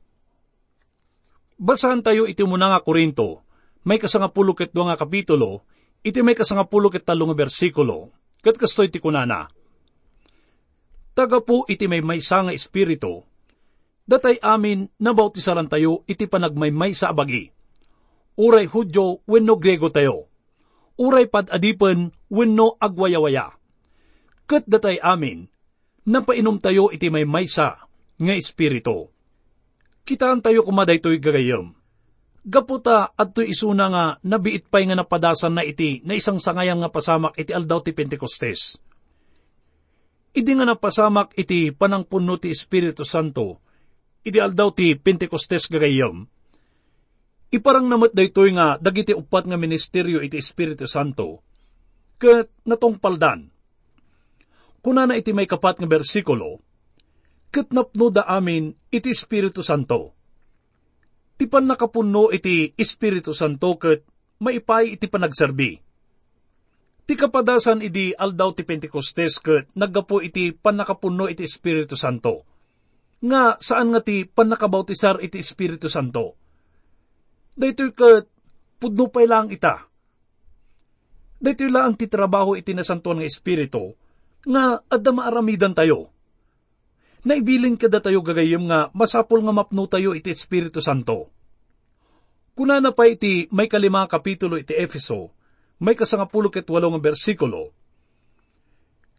Basahan 1.59 1.99
tayo 1.99 2.23
iti 2.23 2.39
muna 2.47 2.71
nga 2.71 2.79
Korinto, 2.79 3.43
may 3.83 3.99
kasangapulo 3.99 4.55
ket 4.55 4.71
nga 4.71 4.95
kapitulo, 4.95 5.67
iti 6.07 6.23
may 6.23 6.39
kasangapulo 6.39 6.87
ket 6.87 7.03
talo 7.03 7.27
nga 7.27 7.35
bersikulo, 7.35 8.15
kat 8.39 8.55
kastoy 8.55 8.87
iti 8.87 9.03
kunana. 9.03 9.51
Taga 11.11 11.43
iti 11.67 11.85
may 11.91 11.99
maysa 11.99 12.47
nga 12.47 12.55
Espiritu, 12.55 13.27
datay 14.07 14.39
amin 14.39 14.87
nabautisaran 14.95 15.67
tayo 15.67 16.07
iti 16.07 16.31
panagmaymay 16.31 16.95
sa 16.95 17.11
abagi. 17.11 17.51
Uray 18.39 18.71
Hudyo 18.71 19.27
wenno 19.27 19.59
Grego 19.59 19.91
tayo 19.91 20.31
uray 21.01 21.25
pad 21.25 21.49
adipen 21.49 22.13
wenno 22.29 22.77
agwayawaya. 22.77 23.57
Kat 24.45 24.67
datay 24.69 25.01
amin, 25.01 25.49
napainom 26.07 26.57
tayo 26.57 26.89
iti 26.89 27.09
may 27.09 27.25
maysa 27.25 27.81
nga 28.21 28.33
espiritu. 28.33 29.09
Kitaan 30.01 30.41
tayo 30.41 30.65
kumaday 30.65 30.97
to'y 30.97 31.21
gagayam. 31.21 31.77
Gaputa 32.41 33.13
at 33.13 33.37
to'y 33.37 33.53
isuna 33.53 33.85
nga 33.89 34.03
nabiit 34.25 34.69
pa'y 34.69 34.89
nga 34.89 34.97
napadasan 34.97 35.57
na 35.57 35.63
iti 35.65 36.01
na 36.01 36.17
isang 36.17 36.41
sangayang 36.41 36.81
nga 36.81 36.89
pasamak 36.89 37.37
iti 37.37 37.53
aldaw 37.53 37.85
ti 37.85 37.93
Pentecostes. 37.93 38.81
Idi 40.31 40.51
nga 40.55 40.65
napasamak 40.65 41.35
iti 41.35 41.75
panangpuno 41.75 42.39
ti 42.39 42.49
Espiritu 42.55 43.03
Santo, 43.03 43.59
iti 44.23 44.39
aldaw 44.39 44.71
ti 44.71 44.95
Pentecostes 44.95 45.67
gagayam, 45.67 46.23
Iparang 47.51 47.91
namat 47.91 48.15
daytoy 48.15 48.55
nga 48.55 48.79
dagiti 48.79 49.11
upat 49.11 49.43
nga 49.43 49.59
ministeryo 49.59 50.23
iti 50.23 50.39
Espiritu 50.39 50.87
Santo. 50.87 51.43
Ket 52.15 52.47
natong 52.63 52.95
paldan. 52.95 53.50
Kuna 54.81 55.05
na 55.05 55.17
iti 55.17 55.29
may 55.31 55.45
kapat 55.45 55.77
nga 55.77 55.85
bersikulo, 55.85 56.57
ket 57.53 57.69
napno 57.69 58.09
da 58.09 58.25
amin 58.25 58.73
iti 58.89 59.13
Espiritu 59.13 59.61
Santo. 59.61 60.17
Tipan 61.37 61.69
nakapuno 61.69 62.33
iti 62.33 62.73
Espiritu 62.73 63.33
Santo 63.33 63.77
ket 63.77 64.05
maipay 64.41 64.97
iti 64.97 65.05
panagserbi. 65.05 65.71
Ti 67.05 67.13
kapadasan 67.17 67.85
iti 67.85 68.13
aldaw 68.13 68.57
ti 68.57 68.65
Pentecostes 68.65 69.37
ket 69.37 69.69
naggapo 69.77 70.21
iti 70.21 70.53
panakapuno 70.53 71.29
iti 71.29 71.45
Espiritu 71.45 71.93
Santo. 71.93 72.45
Nga 73.21 73.61
saan 73.61 73.93
nga 73.93 74.01
ti 74.01 74.25
panakabautisar 74.25 75.21
iti 75.21 75.37
Espiritu 75.37 75.85
Santo 75.85 76.41
Daytoy 77.51 77.91
kat 77.91 78.25
pudno 78.79 79.11
pay 79.11 79.27
lang 79.27 79.51
ita. 79.51 79.85
Daytoy 81.41 81.69
lang 81.69 81.99
ti 81.99 82.07
trabaho 82.07 82.55
iti 82.55 82.71
nasantuan 82.71 83.19
nga 83.19 83.27
espiritu, 83.27 83.97
nga 84.45 84.81
adda 84.89 85.11
maaramidan 85.13 85.73
tayo. 85.75 86.09
Naibilin 87.21 87.77
kada 87.77 88.01
tayo 88.01 88.25
gagayim 88.25 88.65
nga 88.65 88.89
masapol 88.97 89.45
nga 89.45 89.53
mapno 89.53 89.85
tayo 89.85 90.17
iti 90.17 90.33
Espiritu 90.33 90.81
Santo. 90.81 91.29
Kuna 92.57 92.81
na 92.81 92.91
pa 92.91 93.05
iti 93.05 93.45
may 93.53 93.69
kalima 93.69 94.09
kapitulo 94.09 94.57
iti 94.57 94.73
Efeso, 94.73 95.29
may 95.77 95.93
kasangapulo 95.93 96.49
ket 96.49 96.65
walong 96.65 96.97
bersikulo. 96.97 97.73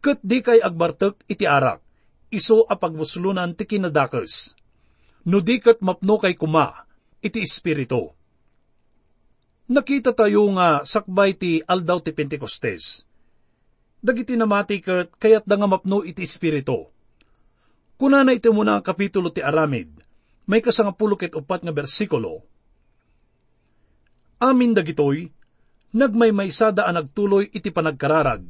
Kat 0.03 0.19
di 0.19 0.43
kay 0.43 0.59
agbartek 0.59 1.23
iti 1.31 1.47
arak, 1.47 1.79
iso 2.27 2.67
a 2.67 2.75
pagbuslunan 2.75 3.55
ti 3.55 3.63
kinadakes. 3.63 4.59
No 5.23 5.39
di 5.39 5.63
kat 5.63 5.79
mapno 5.79 6.19
kay 6.19 6.35
kuma, 6.35 6.83
iti 7.23 7.39
Espiritu 7.39 8.11
Nakita 9.63 10.11
tayo 10.11 10.43
nga 10.59 10.83
sakbay 10.83 11.39
ti 11.39 11.63
aldaw 11.63 12.03
ti 12.03 12.11
Pentecostes. 12.11 13.07
Dagiti 14.03 14.35
namati 14.35 14.83
kat 14.83 15.15
kayat 15.15 15.47
da 15.47 15.55
nga 15.55 15.63
mapno 15.63 16.03
iti 16.03 16.27
espiritu. 16.27 16.91
Kuna 17.95 18.19
na 18.27 18.35
iti 18.35 18.51
muna 18.51 18.77
ang 18.77 18.83
kapitulo 18.83 19.31
ti 19.31 19.39
Aramid, 19.39 19.95
may 20.43 20.59
kasangapulo 20.59 21.15
ket 21.15 21.31
upat 21.39 21.63
nga 21.63 21.71
bersikulo. 21.71 22.43
Amin 24.43 24.75
dagitoy, 24.75 25.31
nagmaymaysada 25.95 26.83
ang 26.83 26.99
nagtuloy 26.99 27.47
iti 27.47 27.71
panagkararag, 27.71 28.43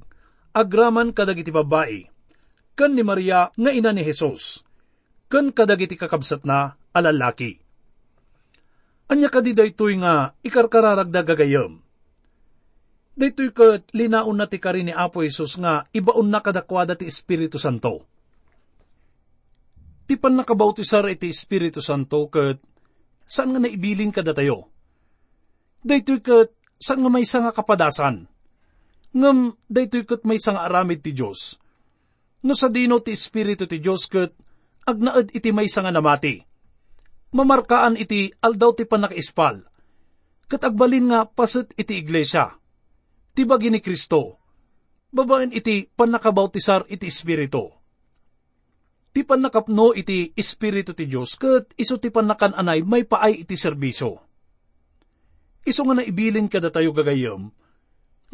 agraman 0.58 1.14
kadagiti 1.14 1.54
babae, 1.54 2.10
kan 2.74 2.98
ni 2.98 3.06
Maria 3.06 3.54
nga 3.54 3.70
ina 3.70 3.94
ni 3.94 4.02
Jesus, 4.02 4.66
kan 5.30 5.54
kadagiti 5.54 5.94
kakabsat 5.94 6.50
na 6.50 6.74
alalaki 6.98 7.62
Anya 9.12 9.30
ka 9.30 9.46
di 9.46 9.54
daytoy 9.54 10.02
nga 10.02 10.34
ikarkararagda 10.42 11.22
gagayam. 11.22 11.84
Daytoy 13.14 13.54
kat 13.54 13.94
linaon 13.94 14.34
na 14.34 14.50
ti 14.50 14.58
kari 14.58 14.82
ni 14.82 14.94
Apo 14.94 15.22
Isus 15.22 15.62
nga 15.62 15.86
ibaon 15.94 16.34
na 16.34 16.42
kadakwada 16.42 16.98
ti 16.98 17.06
Espiritu 17.06 17.62
Santo. 17.62 18.10
Ti 20.10 20.18
pan 20.18 20.34
nakabautisar 20.34 21.06
iti 21.14 21.30
Espiritu 21.30 21.80
Santo 21.80 22.26
kat 22.28 22.58
saan 23.30 23.54
nga 23.54 23.62
naibilin 23.62 24.10
ka 24.10 24.26
tayo? 24.26 24.74
Daytoy 25.86 26.20
kat 26.26 26.50
saan 26.82 27.06
nga 27.06 27.12
may 27.14 27.26
nga 27.26 27.54
kapadasan? 27.54 28.26
Ngam 29.14 29.54
daytoy 29.70 30.10
kat 30.10 30.26
may 30.26 30.42
nga 30.42 30.66
aramid 30.66 31.06
ti 31.06 31.14
Diyos. 31.14 31.62
No 32.44 32.58
sa 32.58 32.68
dino 32.68 32.98
ti 33.00 33.14
Espiritu 33.14 33.70
ti 33.70 33.78
Diyos 33.78 34.10
kat 34.10 34.34
agnaad 34.90 35.32
iti 35.32 35.54
may 35.54 35.70
nga 35.70 35.94
namati 35.94 36.54
mamarkaan 37.34 37.98
iti 37.98 38.30
aldaw 38.40 38.78
ti 38.78 38.86
panakaispal. 38.86 39.66
Katagbalin 40.48 41.10
nga 41.10 41.26
pasit 41.26 41.74
iti 41.76 41.98
iglesia. 41.98 42.54
Ti 43.34 43.42
bagi 43.50 43.74
ni 43.74 43.82
Kristo. 43.82 44.38
Babaen 45.14 45.54
iti 45.54 45.90
panakabautisar 45.90 46.86
iti 46.90 47.10
Espiritu. 47.10 47.70
Ti 49.14 49.22
panakapno 49.26 49.94
iti 49.94 50.34
Espiritu 50.34 50.94
ti 50.98 51.06
Diyos 51.06 51.38
kat 51.38 51.74
iso 51.78 52.02
ti 52.02 52.10
panakananay 52.10 52.82
may 52.82 53.06
paay 53.06 53.46
iti 53.46 53.54
serbisyo. 53.54 54.22
Iso 55.66 55.82
nga 55.86 56.02
naibilin 56.02 56.50
kada 56.50 56.74
tayo 56.74 56.92
gagayam, 56.92 57.54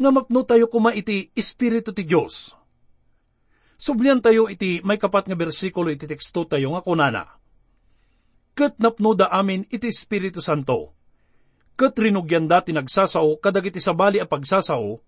nga 0.00 0.10
mapno 0.10 0.40
tayo 0.44 0.72
kuma 0.72 0.96
iti 0.96 1.28
Espiritu 1.36 1.92
ti 1.92 2.08
Diyos. 2.08 2.56
Sublian 3.76 4.24
tayo 4.24 4.48
iti 4.48 4.80
may 4.84 4.96
kapat 4.96 5.28
nga 5.28 5.36
bersikulo 5.36 5.92
iti 5.92 6.08
teksto 6.08 6.48
tayo 6.48 6.72
nga 6.76 6.84
kunana 6.84 7.40
ket 8.60 8.76
napno 8.76 9.16
da 9.16 9.32
amin 9.32 9.64
iti 9.72 9.88
Espiritu 9.88 10.44
Santo. 10.44 10.92
Ket 11.80 11.96
rinugyan 11.96 12.44
da 12.44 12.60
tinagsasao 12.60 13.40
kadagiti 13.40 13.80
sabali 13.80 14.20
a 14.20 14.28
pagsasao, 14.28 15.00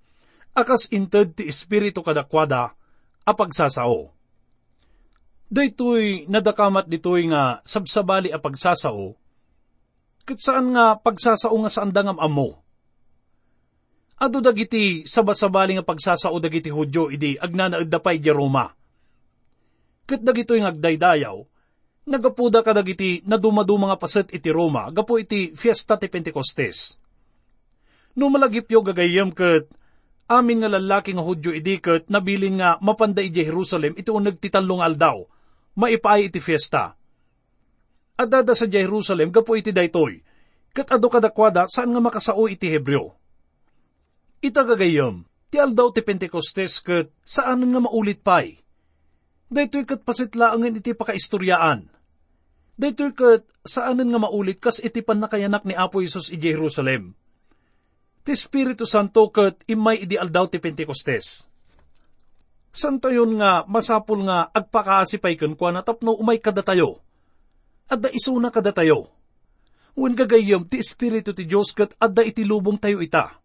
akas 0.56 0.88
inted 0.88 1.36
ti 1.36 1.44
Espiritu 1.44 2.00
kadakwada 2.00 2.72
a 3.28 3.32
pagsasao. 3.36 4.08
Daytoy 5.52 6.32
nadakamat 6.32 6.88
ditoy 6.88 7.28
nga 7.28 7.60
sabsabali 7.68 8.32
a 8.32 8.40
pagsasao, 8.40 9.12
ket 10.24 10.40
saan 10.40 10.72
nga 10.72 10.96
pagsasao 10.96 11.52
nga 11.60 11.68
saan 11.68 11.92
dangam 11.92 12.16
amo. 12.16 12.56
Ado 14.16 14.40
dagiti 14.40 15.04
sabasabali 15.04 15.76
nga 15.76 15.84
pagsasao 15.84 16.40
dagiti 16.40 16.72
Hudyo 16.72 17.12
idi 17.12 17.36
agnanaed 17.36 17.92
da 17.92 18.00
pay 18.00 18.16
Roma. 18.32 18.72
Ket 20.08 20.24
dagitoy 20.24 20.64
nga 20.64 20.72
agdaydayaw, 20.72 21.36
nagapuda 22.06 22.66
kadagiti 22.66 23.22
na 23.26 23.38
dumadu 23.38 23.78
mga 23.78 23.96
paset 23.98 24.28
iti 24.34 24.50
Roma, 24.50 24.90
gapo 24.90 25.18
iti 25.18 25.54
fiesta 25.54 25.94
ti 25.98 26.10
Pentecostes. 26.10 26.98
No 28.18 28.28
malagipyo 28.28 28.82
gagayam 28.84 29.32
kat 29.32 29.70
amin 30.28 30.64
nga 30.64 30.70
lalaki 30.72 31.12
nga 31.16 31.24
hudyo 31.24 31.52
idikot 31.52 32.08
nabilin 32.08 32.60
nga 32.60 32.76
mapanda 32.80 33.20
iti 33.24 33.44
Jerusalem 33.44 33.96
iti 33.96 34.10
unag 34.10 34.40
titalong 34.40 34.82
aldaw, 34.84 35.24
maipaay 35.78 36.28
iti 36.32 36.40
fiesta. 36.40 36.96
Adada 38.16 38.52
sa 38.52 38.68
Jerusalem 38.68 39.32
gapo 39.32 39.56
iti 39.56 39.72
daytoy, 39.72 40.20
kat 40.72 40.88
ado 40.92 41.08
kadakwada 41.08 41.68
saan 41.68 41.92
nga 41.92 42.00
makasao 42.00 42.48
iti 42.48 42.68
Hebreo. 42.68 43.16
Itagagayom, 44.42 45.24
ti 45.48 45.56
aldaw 45.60 45.92
ti 45.94 46.02
Pentecostes 46.02 46.82
kat 46.82 47.12
saan 47.22 47.62
nga 47.62 47.80
maulit 47.80 48.20
pay. 48.24 48.61
Daytoy 49.52 49.84
kat 49.84 50.00
pasitlaangan 50.08 50.80
iti 50.80 50.96
pakaistoryaan. 50.96 51.92
Daytoy 52.80 53.12
kat 53.12 53.44
saan 53.68 54.00
nga 54.00 54.18
maulit 54.18 54.56
kas 54.56 54.80
iti 54.80 55.04
panakayanak 55.04 55.68
ni 55.68 55.76
Apo 55.76 56.00
Isos 56.00 56.32
i 56.32 56.40
Jerusalem 56.40 57.12
ti 58.22 58.30
Espiritu 58.32 58.86
Santo 58.86 59.26
ket 59.34 59.66
imay 59.66 60.06
idi 60.06 60.14
aldaw 60.14 60.46
ti 60.46 60.62
Pentecostes. 60.62 61.50
Santo 62.72 63.12
yun 63.12 63.36
nga 63.36 63.68
masapul 63.68 64.24
nga 64.24 64.48
agpakaasipay 64.48 65.36
ken 65.36 65.58
kwa 65.58 65.76
natapno 65.76 66.16
umay 66.16 66.40
kadatayo. 66.40 67.02
Adda 67.90 68.08
isuna 68.14 68.48
kadatayo. 68.48 69.12
Wen 69.92 70.16
gagayom 70.16 70.64
ti 70.64 70.80
Espiritu 70.80 71.36
ti 71.36 71.44
Dios 71.44 71.76
ket 71.76 71.92
adda 72.00 72.24
iti 72.24 72.48
lubong 72.48 72.80
tayo 72.80 73.04
ita. 73.04 73.36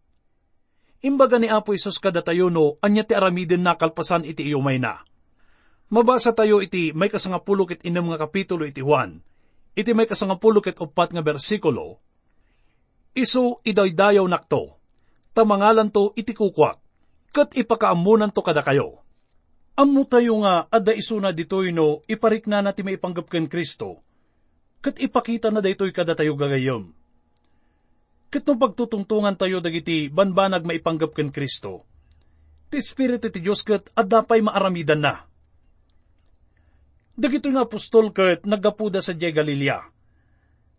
Imbaga 1.04 1.36
ni 1.36 1.52
Apo 1.52 1.76
Isos 1.76 2.00
kadatayo 2.00 2.48
no 2.48 2.80
anya 2.80 3.04
ti 3.04 3.12
aramiden 3.12 3.60
nakalpasan 3.60 4.24
iti 4.24 4.48
iyumay 4.48 4.80
na. 4.80 5.04
Mabasa 5.88 6.36
tayo 6.36 6.60
iti 6.60 6.92
may 6.92 7.08
kasangapulo 7.08 7.64
ket 7.64 7.80
inem 7.84 8.12
nga 8.12 8.20
kapitulo 8.28 8.68
iti 8.68 8.84
Juan. 8.84 9.24
Iti 9.72 9.96
may 9.96 10.04
kasangapulo 10.04 10.60
ket 10.60 10.76
upat 10.76 11.16
nga 11.16 11.24
bersikulo 11.24 12.04
isu 13.18 13.64
idaydayaw 13.66 14.22
nakto, 14.30 14.78
tamangalan 15.34 15.90
to 15.90 16.14
itikukwak, 16.14 16.78
kat 17.34 17.50
ipakaamunan 17.58 18.30
to 18.30 18.46
kada 18.46 18.62
kayo. 18.62 19.02
Ammo 19.78 20.06
tayo 20.06 20.42
nga 20.42 20.66
adda 20.70 20.94
isuna 20.94 21.30
ditoy 21.30 21.70
no 21.70 22.02
iparik 22.10 22.50
na 22.50 22.62
natin 22.62 22.86
may 22.86 22.98
ipanggap 22.98 23.30
ken 23.30 23.46
Kristo, 23.46 24.02
kat 24.82 24.98
ipakita 24.98 25.54
na 25.54 25.62
daytoy 25.62 25.94
kada 25.94 26.18
tayo 26.18 26.34
gagayom. 26.34 26.90
Kat 28.28 28.42
no 28.46 28.58
pagtutungtungan 28.58 29.38
tayo 29.38 29.62
dagiti 29.62 30.10
banbanag 30.10 30.66
maipanggap 30.66 31.14
ken 31.14 31.30
Kristo, 31.30 31.86
ti 32.70 32.82
Espiritu 32.82 33.30
ti 33.30 33.38
Diyos 33.38 33.62
kat 33.62 33.94
adda 33.94 34.26
pa'y 34.26 34.42
maaramidan 34.42 35.02
na. 35.02 35.27
Dagito 37.18 37.50
nga 37.50 37.66
apostol 37.66 38.14
kat 38.14 38.46
naggapuda 38.46 39.02
sa 39.02 39.10
Jay 39.10 39.34
Galilea 39.34 39.82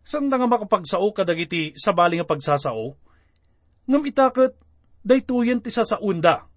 Sanda 0.00 0.40
nga 0.40 0.48
makapagsao 0.48 1.12
kadagiti 1.12 1.76
sa 1.76 1.92
bali 1.92 2.16
nga 2.16 2.24
pagsasao, 2.24 2.96
ngam 3.84 4.02
itakot, 4.08 4.56
daytoyen 5.04 5.60
ti 5.60 5.68
sasaunda. 5.68 6.48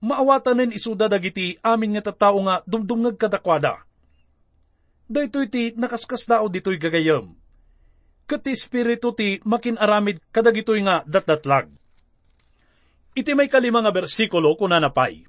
Maawatanen 0.00 0.72
isuda 0.72 1.12
dagiti 1.12 1.60
amin 1.60 2.00
nga 2.00 2.08
tattao 2.08 2.40
nga 2.48 2.64
dumdumngag 2.64 3.20
kadakwada. 3.20 3.84
Daytoy 5.04 5.52
ti 5.52 5.62
nakaskas 5.76 6.24
dao 6.24 6.48
ditoy 6.48 6.80
gagayam. 6.80 7.36
Kat 8.24 8.40
ti 8.48 8.56
espiritu 8.56 9.12
ti 9.12 9.44
makinaramid 9.44 10.24
kadagitoy 10.32 10.80
nga 10.80 11.04
datdatlag. 11.04 11.68
Iti 13.12 13.36
may 13.36 13.52
kalima 13.52 13.84
nga 13.84 13.92
bersikulo 13.92 14.56
kuna 14.56 14.80
napay. 14.80 15.27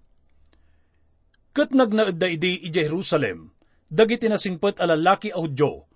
Kat 1.50 1.74
nagnaad 1.74 2.22
idi 2.22 2.62
i 2.66 2.70
Jerusalem, 2.70 3.50
dagiti 3.90 4.30
nasingpet 4.30 4.78
alalaki 4.78 5.34
a 5.34 5.42
Hudyo, 5.42 5.90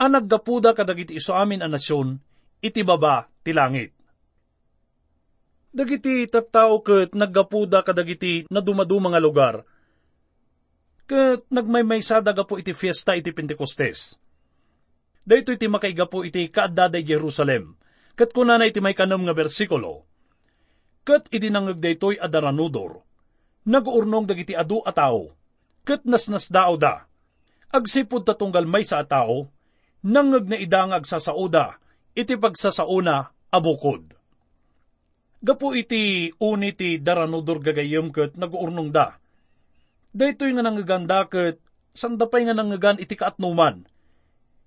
ang 0.00 0.12
naggapuda 0.12 0.76
kadagiti 0.76 1.16
iso 1.16 1.32
amin 1.32 1.64
a 1.64 1.68
nasyon, 1.68 2.20
iti 2.60 2.80
baba 2.84 3.28
ti 3.40 3.52
langit. 3.56 3.96
Dagiti 5.72 6.28
tattao 6.28 6.84
ket 6.84 7.16
naggapuda 7.16 7.80
kadagiti 7.80 8.44
na 8.52 8.60
dumaduma 8.60 9.12
nga 9.12 9.22
lugar, 9.22 9.54
ket 11.08 11.48
nagmaymaysa 11.48 12.20
po 12.44 12.60
iti 12.60 12.76
fiesta 12.76 13.16
iti 13.16 13.32
Pentecostes. 13.32 14.20
Dayto 15.20 15.52
iti 15.52 15.68
makaigapo 15.68 16.24
iti 16.24 16.48
kaaddaday 16.48 17.04
Jerusalem, 17.04 17.76
ket 18.16 18.36
kunana 18.36 18.68
iti 18.68 18.84
may 18.84 18.96
kanom 18.96 19.24
nga 19.24 19.36
bersikulo, 19.36 20.04
ket 21.08 21.28
iti 21.32 21.48
nangag 21.48 21.80
daytoy 21.80 22.20
adaranudor, 22.20 23.09
nag-urnong 23.66 24.24
dagiti 24.24 24.56
adu 24.56 24.80
a 24.84 24.92
tao, 24.94 25.32
ket 25.84 26.04
nasnas 26.08 26.48
dao 26.48 26.76
da, 26.80 27.04
agsipod 27.70 28.24
tatunggal 28.24 28.64
may 28.64 28.84
sa 28.84 29.04
tao, 29.04 29.52
nangag 30.04 30.48
na 30.48 30.56
idangag 30.56 31.04
sa 31.04 31.20
sauda, 31.20 31.76
iti 32.16 32.34
pagsasauna 32.36 33.30
abukod. 33.52 34.16
Gapo 35.40 35.72
iti 35.72 36.28
uni 36.36 36.76
ti 36.76 37.00
daranudor 37.00 37.64
gagayom 37.64 38.12
ket 38.12 38.36
nag-urnong 38.36 38.92
da. 38.92 39.16
Daytoy 40.12 40.52
nga 40.52 40.64
nangaganda 40.64 41.24
ket 41.28 41.60
sandapay 41.96 42.44
nga 42.44 42.56
nangagan 42.56 43.00
iti 43.00 43.16
kaatnuman. 43.16 43.84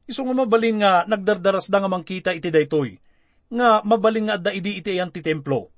Iso 0.10 0.26
nga 0.26 0.36
mabalin 0.36 0.82
nga 0.82 1.06
nagdardaras 1.08 1.70
da 1.70 1.80
nga 1.80 1.92
mangkita 1.92 2.36
iti 2.36 2.50
daytoy, 2.50 2.98
nga 3.54 3.86
mabalin 3.86 4.28
nga 4.28 4.36
adda 4.40 4.52
idi 4.52 4.82
iti 4.82 4.98
ayan 4.98 5.14
ti 5.14 5.22
templo. 5.22 5.73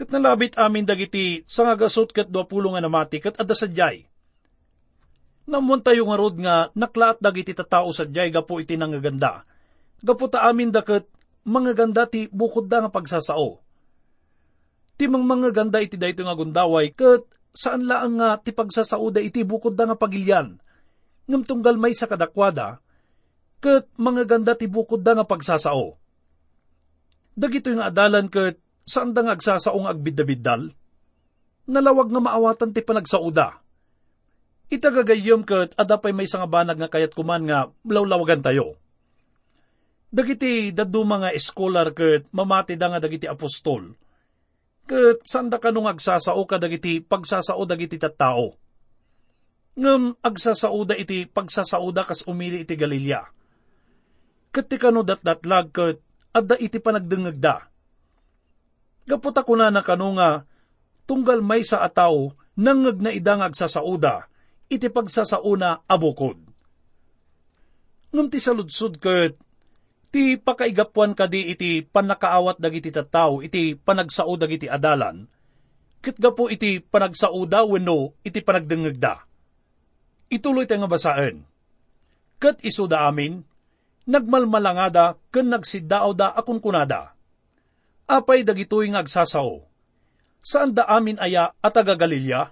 Kat 0.00 0.08
nalabit 0.08 0.56
amin 0.56 0.88
dagiti 0.88 1.44
sa 1.44 1.68
nga 1.68 1.76
gasot 1.76 2.08
kat 2.08 2.32
duapulo 2.32 2.72
nga 2.72 2.80
namati 2.80 3.20
kat 3.20 3.36
adda 3.36 3.52
sadyay 3.52 4.08
Namun 5.44 5.84
tayo 5.84 6.08
nga 6.08 6.16
rod 6.16 6.40
nga 6.40 6.72
naklaat 6.72 7.20
dagiti 7.20 7.52
tatao 7.52 7.92
sa 7.92 8.08
jay 8.08 8.32
gapo 8.32 8.56
iti 8.64 8.80
nangaganda. 8.80 9.44
Gapo 10.00 10.24
ta 10.32 10.48
amin 10.48 10.72
daket 10.72 11.04
mga 11.44 11.76
ganda 11.76 12.08
ti 12.08 12.32
bukod 12.32 12.72
da 12.72 12.80
nga 12.80 12.88
pagsasao. 12.88 13.60
Ti 14.96 15.04
mang 15.04 15.28
mga 15.28 15.52
ganda 15.52 15.84
iti 15.84 16.00
dayto 16.00 16.24
nga 16.24 16.32
gundaway 16.32 16.96
ket 16.96 17.28
saan 17.52 17.84
laang 17.84 18.24
nga 18.24 18.40
ti 18.40 18.56
pagsasao 18.56 19.04
da 19.12 19.20
iti 19.20 19.44
bukod 19.44 19.76
da 19.76 19.84
nga 19.84 20.00
pagilyan. 20.00 20.56
Ngam 21.28 21.44
tunggal 21.44 21.76
may 21.76 21.92
sa 21.92 22.08
kadakwada 22.08 22.80
ket 23.60 23.84
mga 24.00 24.24
ganda 24.24 24.56
ti 24.56 24.64
bukod 24.64 25.04
da 25.04 25.12
nga 25.12 25.28
pagsasao. 25.28 26.00
Dagito 27.36 27.68
nga 27.76 27.92
adalan 27.92 28.32
ket 28.32 28.56
saan 28.90 29.14
da 29.14 29.22
nga 29.22 29.38
agsasao 29.38 29.78
nga 29.78 29.94
agbidabiddal? 29.94 30.74
Nalawag 31.70 32.10
nga 32.10 32.18
maawatan 32.18 32.74
ti 32.74 32.82
panagsauda 32.82 33.62
Itagagayom 34.70 35.42
kat 35.42 35.74
adapay 35.74 36.14
may 36.14 36.30
nga 36.30 36.46
banag 36.46 36.78
nga 36.78 36.86
kayat 36.86 37.10
kuman 37.10 37.42
nga 37.42 37.74
lawlawagan 37.82 38.38
tayo. 38.38 38.78
Dagiti 40.14 40.70
daduma 40.70 41.26
nga 41.26 41.34
eskolar 41.34 41.90
kat 41.90 42.30
mamati 42.30 42.78
da 42.78 42.86
nga 42.86 43.02
dagiti 43.02 43.26
apostol. 43.26 43.98
Kat 44.86 45.26
sanda 45.26 45.58
ka 45.58 45.74
nung 45.74 45.90
agsasao 45.90 46.46
ka 46.46 46.62
dagiti 46.62 47.02
pagsasao 47.02 47.66
dagiti 47.66 47.98
tattao. 47.98 48.54
Ngam 49.74 50.14
agsasao 50.22 50.86
da 50.86 50.94
iti 50.94 51.26
pagsasao 51.26 51.90
da 51.90 52.06
kas 52.06 52.22
umili 52.30 52.62
iti 52.62 52.78
Galilea. 52.78 53.26
Kat 54.54 54.70
ti 54.70 54.78
kano 54.78 55.02
datdatlag 55.02 55.74
kat 55.74 55.98
adda 56.30 56.54
iti 56.62 56.78
panagdengag 56.78 57.42
da. 59.10 59.18
Gaputa 59.18 59.42
ko 59.42 59.58
na 59.58 59.74
na 59.74 59.82
kano 59.82 60.14
nga 60.14 60.46
tunggal 61.10 61.42
may 61.42 61.66
sa 61.66 61.82
ataw 61.82 62.30
nangag 62.54 63.02
na 63.02 63.10
idang 63.10 63.42
agsasauda 63.42 64.30
iti 64.70 64.86
pagsasauna 64.86 65.82
abukod. 65.90 66.38
Ngam 68.14 68.26
ti 68.30 68.38
saludsud 68.38 69.02
ket, 69.02 69.34
ti 70.14 70.38
pakaigapuan 70.38 71.14
kadi 71.18 71.50
iti 71.54 71.82
panakaawat 71.82 72.62
dagiti 72.62 72.94
tattao 72.94 73.42
iti 73.42 73.74
panagsao 73.74 74.34
dagiti 74.38 74.70
adalan, 74.70 75.26
ket 76.02 76.18
gapo 76.18 76.46
iti 76.46 76.78
panagsao 76.78 77.42
da 77.50 77.66
wenno 77.66 78.14
iti 78.22 78.38
panagdengeg 78.42 78.98
da. 78.98 79.26
Ituloy 80.30 80.66
tayo 80.66 80.86
nga 80.86 80.90
basaan. 80.90 81.42
Ket 82.38 82.62
iso 82.62 82.86
da 82.86 83.10
amin, 83.10 83.42
nagmalmalangada 84.06 85.18
ken 85.34 85.50
nagsiddao 85.50 86.14
da 86.14 86.30
akun 86.34 86.62
kunada. 86.62 87.18
Apay 88.10 88.42
dagitoy 88.42 88.90
nga 88.90 89.06
agsasao. 89.06 89.70
Saan 90.42 90.74
da 90.74 90.82
amin 90.90 91.14
aya 91.22 91.54
at 91.62 91.70
taga 91.70 91.94
Galilea? 91.94 92.50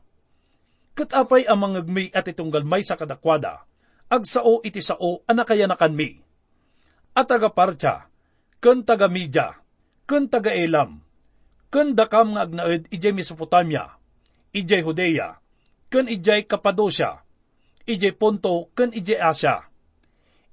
Kat 0.94 1.10
apay 1.10 1.50
ang 1.50 1.58
mangagmi 1.58 2.14
at 2.14 2.30
itunggal 2.30 2.62
may 2.62 2.86
sa 2.86 2.94
kadakwada, 2.94 3.66
agsao 4.06 4.62
iti 4.62 4.78
sao 4.78 5.26
anakayanakan 5.26 5.98
mi. 5.98 6.14
At 7.10 7.26
taga 7.26 7.50
parcha, 7.50 8.06
kun 8.62 8.86
taga 8.86 9.10
midya, 9.10 9.58
kun 10.06 10.30
taga 10.30 10.54
elam, 10.54 11.02
kun 11.74 11.98
dakam 11.98 12.38
nga 12.38 12.46
agnaed 12.46 12.86
ijay 12.94 13.10
Mesopotamia, 13.10 13.98
ijay 14.54 14.86
Judea, 14.86 15.42
kun 15.90 16.06
ijay 16.06 16.46
Kapadosya, 16.46 17.18
ijay 17.82 18.14
Ponto, 18.14 18.70
kun 18.78 18.94
ijay 18.94 19.18
Asya, 19.18 19.66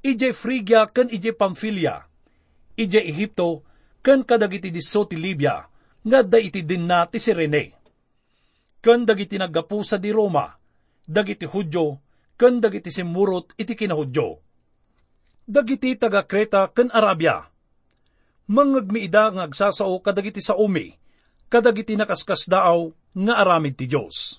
ijay 0.01 0.33
Phrygia, 0.33 0.89
kun 0.89 1.13
ijay 1.13 1.37
Pamphylia, 1.37 2.09
ijay 2.73 3.05
Ehipto, 3.05 3.61
kun 4.05 4.21
kadagiti 4.21 4.69
diso 4.69 5.09
ti 5.09 5.17
Libya, 5.17 5.65
nga 6.05 6.19
da 6.21 6.37
iti 6.37 6.61
din 6.61 6.85
na 6.85 7.09
ti 7.09 7.17
Sirene 7.17 7.85
ken 8.85 9.01
dagiti 9.01 9.41
naggapu 9.41 9.81
sa 9.81 9.97
di 9.97 10.13
Roma, 10.13 10.45
dagiti 11.09 11.49
Hudyo, 11.49 11.97
ken 12.37 12.61
dagiti 12.61 12.93
simurot 12.93 13.57
iti 13.57 13.73
kinahudyo. 13.73 14.37
Dagiti 15.49 15.97
taga 15.97 16.21
Kreta 16.21 16.69
ken 16.69 16.93
Arabia. 16.93 17.49
Mangagmiida 18.45 19.33
nga 19.33 19.49
agsasao 19.49 19.97
kadagiti 20.05 20.37
sa 20.37 20.53
umi, 20.53 20.93
kadagiti 21.49 21.97
nakaskas 21.97 22.45
daaw 22.45 22.93
nga 23.17 23.33
aramid 23.41 23.73
ti 23.73 23.89
Diyos. 23.89 24.37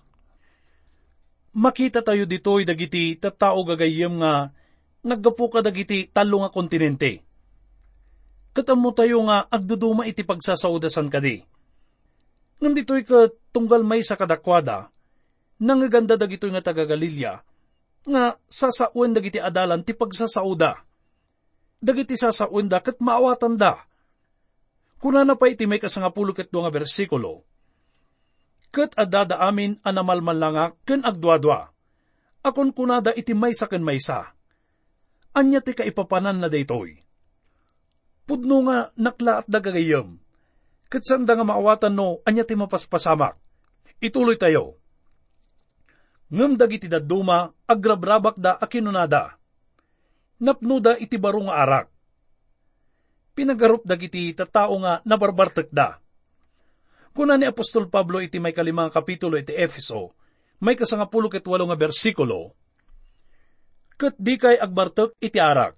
Makita 1.59 2.07
tayo 2.07 2.22
ditoy 2.22 2.62
dagiti 2.62 3.18
tattao 3.18 3.66
gagayem 3.66 4.22
nga 4.22 4.55
naggapu 5.02 5.50
ka 5.50 5.59
dagiti 5.59 6.07
talo 6.07 6.46
nga 6.46 6.55
kontinente. 6.55 7.26
Katamo 8.57 8.88
tayo 8.97 9.21
nga 9.29 9.45
agduduma 9.53 10.09
iti 10.09 10.25
pagsasaudasan 10.25 11.12
kadi. 11.12 11.45
Ngam 12.57 12.73
dito'y 12.73 13.05
ka 13.05 13.29
tunggal 13.53 13.85
may 13.85 14.01
sa 14.01 14.16
kadakwada, 14.16 14.88
nangaganda 15.61 16.16
dagito'y 16.16 16.57
nga 16.57 16.64
taga 16.64 16.88
Galilya, 16.88 17.45
nga 18.09 18.40
sasauan 18.49 19.12
dagiti 19.12 19.37
adalan 19.37 19.85
ti 19.85 19.92
pagsasauda. 19.92 20.73
Dagiti 21.85 22.16
sasauan 22.16 22.73
da 22.73 22.81
kat 22.81 22.97
maawatan 22.97 23.61
da. 23.61 23.85
Kuna 25.05 25.29
na 25.29 25.37
pa 25.37 25.53
iti 25.53 25.69
may 25.69 25.77
kasangapulo 25.77 26.33
ket 26.33 26.49
nga 26.49 26.73
bersikulo, 26.73 27.45
ket 28.73 28.97
adada 28.97 29.37
amin 29.37 29.77
anamalmalanga 29.85 30.73
ken 30.88 31.05
agdwadwa. 31.05 31.77
Akon 32.40 32.73
kunada 32.73 33.12
iti 33.12 33.37
maysa 33.37 33.69
ken 33.69 33.85
maysa. 33.85 34.33
Anya 35.37 35.61
ti 35.61 35.77
kaipapanan 35.77 36.40
na 36.40 36.49
daytoy. 36.49 37.06
Pudno 38.27 38.67
nga 38.67 38.91
nakla 38.99 39.43
at 39.43 39.47
dagagayam. 39.47 40.19
Ket 40.91 41.03
sanda 41.07 41.39
nga 41.39 41.47
maawatan 41.47 41.95
no, 41.95 42.23
anya 42.27 42.43
ti 42.43 42.59
mapaspasamak. 42.59 43.39
Ituloy 44.03 44.35
tayo. 44.35 44.79
Ngem 46.31 46.59
dagiti 46.59 46.91
daduma, 46.91 47.55
agrabrabak 47.71 48.35
da 48.39 48.59
akinunada. 48.59 49.39
Napnuda 50.43 50.99
iti 50.99 51.17
baro 51.17 51.47
nga 51.47 51.62
arak. 51.62 51.87
Pinagarup 53.39 53.87
dagiti 53.87 54.35
tatao 54.35 54.75
nga 54.83 55.01
nabarbartek 55.07 55.71
da. 55.71 56.03
Kuna 57.15 57.39
ni 57.39 57.47
Apostol 57.49 57.89
Pablo 57.89 58.21
iti 58.21 58.37
may 58.43 58.53
kalimang 58.53 58.93
kapitulo 58.93 59.41
iti 59.41 59.55
Efeso, 59.55 60.12
may 60.61 60.77
kasangapulo 60.77 61.33
ket 61.33 61.47
walo 61.49 61.65
nga 61.71 61.79
bersikulo, 61.79 62.53
Kat 63.97 64.12
di 64.21 64.37
kay 64.37 64.61
agbartek 64.61 65.17
iti 65.25 65.41
arak, 65.41 65.73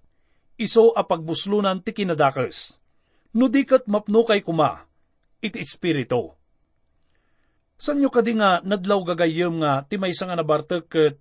iso 0.58 0.90
a 0.92 1.06
pagbuslunan 1.06 1.80
ti 1.86 1.94
kinadakes. 1.94 2.82
No 3.38 3.46
di 3.46 3.62
kat 3.62 3.86
mapno 3.86 4.26
kay 4.26 4.42
kuma, 4.42 4.82
iti 5.38 5.62
espiritu. 5.62 6.34
Sanyo 7.78 8.10
kadi 8.10 8.34
nga 8.34 8.58
nadlaw 8.66 9.06
gagayem 9.06 9.62
nga 9.62 9.86
ti 9.86 10.02
may 10.02 10.10
nga 10.10 10.34
nabartek 10.34 10.84
ket 10.90 11.16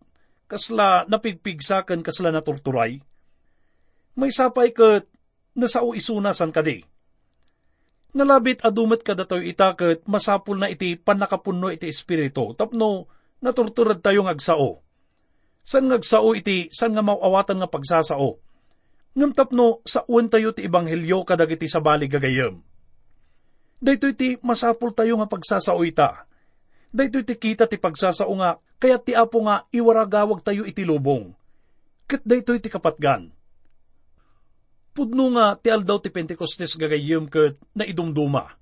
kasla 0.49 1.05
napigpigsaken 1.05 2.01
kasla 2.01 2.33
naturturay. 2.33 2.97
May 4.17 4.33
sapay 4.33 4.73
ket 4.73 5.05
nasao 5.53 5.93
isunasan 5.93 6.49
kadi. 6.49 6.81
Nalabit 8.17 8.65
adumet 8.65 9.05
kadatoy 9.05 9.53
itaket 9.53 10.09
masapul 10.09 10.57
na 10.57 10.73
iti 10.73 10.97
panakapunno 10.97 11.69
iti 11.69 11.85
espiritu 11.85 12.57
tapno 12.57 13.05
naturturad 13.45 14.01
tayo 14.01 14.25
ngagsao. 14.25 14.81
San 15.61 15.85
ngagsao 15.93 16.33
iti 16.33 16.73
san 16.73 16.97
nga 16.97 17.05
mauawatan 17.05 17.61
nga 17.61 17.69
pagsasao. 17.69 18.46
Ngam 19.17 19.33
tapno 19.33 19.81
sa 19.81 20.05
uwan 20.05 20.29
tayo 20.29 20.53
ti 20.53 20.69
ebanghelyo 20.69 21.25
kadagiti 21.25 21.65
sa 21.65 21.81
bali 21.81 22.05
gagayem. 22.05 22.61
Dayto 23.81 24.05
iti 24.13 24.37
masapul 24.45 24.93
tayo 24.93 25.17
nga 25.17 25.29
pagsasao 25.29 25.81
ita 25.81 26.27
Daytoy 26.97 27.27
ti 27.27 27.35
kita 27.35 27.67
ti 27.67 27.75
pagsasao 27.75 28.31
nga, 28.39 28.57
kaya 28.79 28.97
ti 28.97 29.11
apo 29.11 29.43
nga 29.43 29.67
iwaragawag 29.75 30.39
tayo 30.39 30.63
iti 30.63 30.87
lubong. 30.87 31.35
Kat 32.07 32.23
daytoy 32.23 32.63
ti 32.63 32.71
kapatgan. 32.71 33.29
Pudno 34.95 35.29
nga 35.35 35.59
ti 35.59 35.67
aldaw 35.67 35.99
ti 35.99 36.09
Pentecostes 36.09 36.79
gagayem 36.79 37.27
kat 37.27 37.59
na 37.75 37.83
idumduma. 37.83 38.55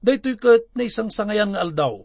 Daytoy 0.00 0.40
kat 0.40 0.72
na 0.72 0.88
isang 0.88 1.12
sangayan 1.12 1.52
nga 1.52 1.60
aldaw, 1.60 2.02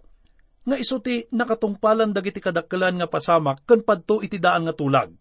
nga 0.68 0.76
iso 0.76 1.00
ti 1.00 1.24
nakatungpalan 1.32 2.12
dagiti 2.12 2.44
kadakkelan 2.44 3.00
nga 3.00 3.08
pasamak 3.08 3.64
kan 3.64 3.82
padto 3.82 4.20
iti 4.20 4.36
daan 4.36 4.68
nga 4.68 4.76
tulag. 4.76 5.16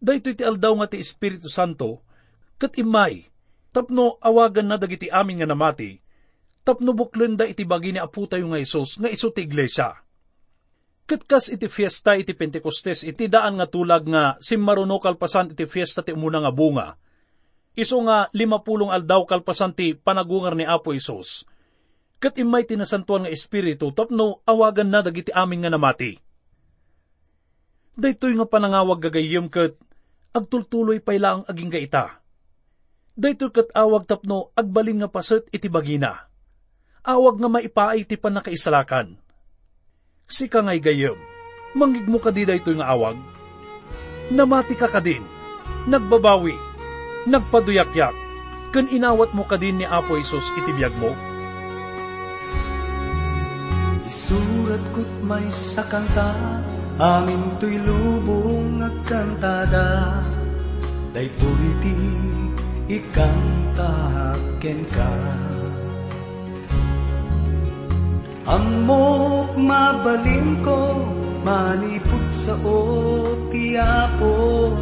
Daytoy 0.00 0.32
ti 0.32 0.44
aldaw 0.48 0.80
nga 0.80 0.88
ti 0.88 0.96
Espiritu 0.96 1.52
Santo, 1.52 2.00
kat 2.56 2.80
imay, 2.80 3.28
tapno 3.68 4.16
awagan 4.24 4.72
na 4.72 4.80
dagiti 4.80 5.12
amin 5.12 5.44
nga 5.44 5.48
namati, 5.52 6.00
tapno 6.64 6.96
buklen 6.96 7.36
da 7.36 7.44
iti 7.44 7.68
bagi 7.68 7.92
ni 7.92 8.00
apu 8.00 8.24
tayo 8.24 8.48
nga 8.48 8.56
Isos, 8.56 8.96
nga 8.96 9.12
iso 9.12 9.28
ti 9.28 9.44
iglesia. 9.44 10.00
Katkas 11.04 11.50
iti 11.52 11.66
fiesta 11.66 12.14
iti 12.16 12.32
Pentecostes, 12.32 13.02
iti 13.04 13.28
daan 13.28 13.60
nga 13.60 13.66
tulag 13.68 14.06
nga 14.08 14.38
simmaruno 14.40 15.02
kalpasan 15.02 15.52
iti 15.52 15.66
fiesta 15.68 16.00
ti 16.00 16.14
umuna 16.14 16.38
nga 16.38 16.52
bunga. 16.54 16.94
Iso 17.76 17.98
nga 18.06 18.30
limapulong 18.30 18.94
aldaw 18.94 19.26
kalpasan 19.26 19.74
ti 19.74 19.92
panagungar 19.92 20.54
ni 20.54 20.64
Apo 20.64 20.94
Isos. 20.94 21.44
Kat 22.22 22.38
imay 22.38 22.62
tinasantuan 22.62 23.26
nga 23.26 23.32
espiritu, 23.32 23.90
tapno 23.90 24.40
awagan 24.46 24.88
na 24.88 25.02
dagiti 25.02 25.34
amin 25.34 25.66
nga 25.66 25.72
namati. 25.74 26.14
Daytoy 28.00 28.38
nga 28.38 28.46
panangawag 28.46 29.02
gagayem 29.02 29.50
kat 29.50 29.74
agtultuloy 30.32 31.02
pa 31.02 31.14
ang 31.18 31.42
aging 31.46 31.70
gaita. 31.70 32.22
Daytoy 33.18 33.52
kat 33.52 33.68
awag 33.76 34.06
tapno 34.06 34.54
agbalin 34.56 35.04
nga 35.04 35.10
paset 35.12 35.44
iti 35.52 35.66
bagina 35.66 36.30
awag 37.04 37.40
nga 37.40 37.48
maipaay 37.48 38.04
ti 38.04 38.16
panakaisalakan. 38.20 39.16
Si 40.30 40.46
ka 40.46 40.62
ngay 40.62 40.78
gayem, 40.78 41.18
mangig 41.74 42.06
mo 42.06 42.22
ka 42.22 42.30
di 42.30 42.46
ito 42.46 42.70
nga 42.76 42.92
awag. 42.92 43.18
Namati 44.30 44.78
ka 44.78 44.86
ka 44.86 45.02
din, 45.02 45.26
nagbabawi, 45.90 46.54
nagpaduyakyak, 47.26 48.14
kan 48.70 48.86
inawat 48.86 49.34
mo 49.34 49.42
ka 49.42 49.58
din 49.58 49.82
ni 49.82 49.86
Apo 49.88 50.14
Isos 50.14 50.54
itibiyag 50.54 50.94
mo. 50.94 51.10
Isurat 54.06 54.82
ko't 54.94 55.10
may 55.26 55.46
sakanta, 55.50 56.30
amin 57.00 57.56
to'y 57.56 57.80
lubong 57.80 58.76
nagkantada, 58.76 60.20
daytoy 61.16 61.64
ti 61.80 61.96
ikanta 62.92 64.36
ken 64.60 64.84
ka. 64.92 65.08
Amok 68.44 69.56
mabalin 69.56 70.60
ko, 70.60 71.00
manipot 71.40 72.28
sa 72.28 72.52
o 72.60 72.84
tiapo. 73.48 74.76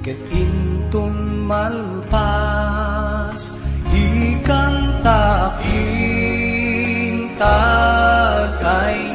Ket 0.00 0.16
intun 0.32 1.44
malpas, 1.44 3.52
ikanta 3.92 5.60
intag 7.20 8.64
ay. 8.64 9.10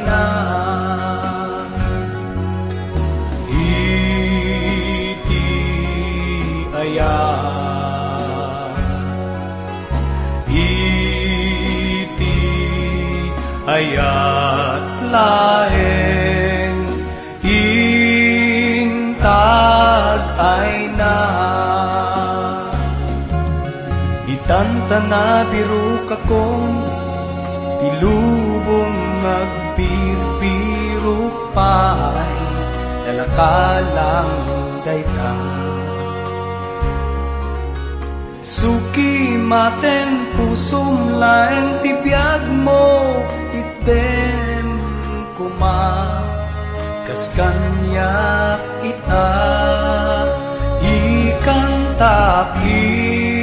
Itantana 24.86 25.42
biru 25.50 26.06
kakong 26.06 26.78
tilubong 27.82 28.98
nagpirpiro 29.18 31.18
pa'y 31.50 32.38
dalakalang 33.02 34.30
daytang 34.86 35.42
Suki 38.46 39.34
maten 39.42 40.30
pusum 40.38 41.18
laeng 41.18 41.82
tibiyag 41.82 42.46
mo. 42.46 43.10
Item 43.50 44.78
kuma. 45.34 46.14
Kas 47.10 47.34
kanya 47.34 48.54
ita. 48.86 49.34
Ikanta 50.78 52.54
kinta 52.54 53.35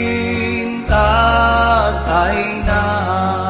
ay 2.23 2.39
na 2.67 3.42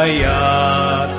ayat 0.00 1.10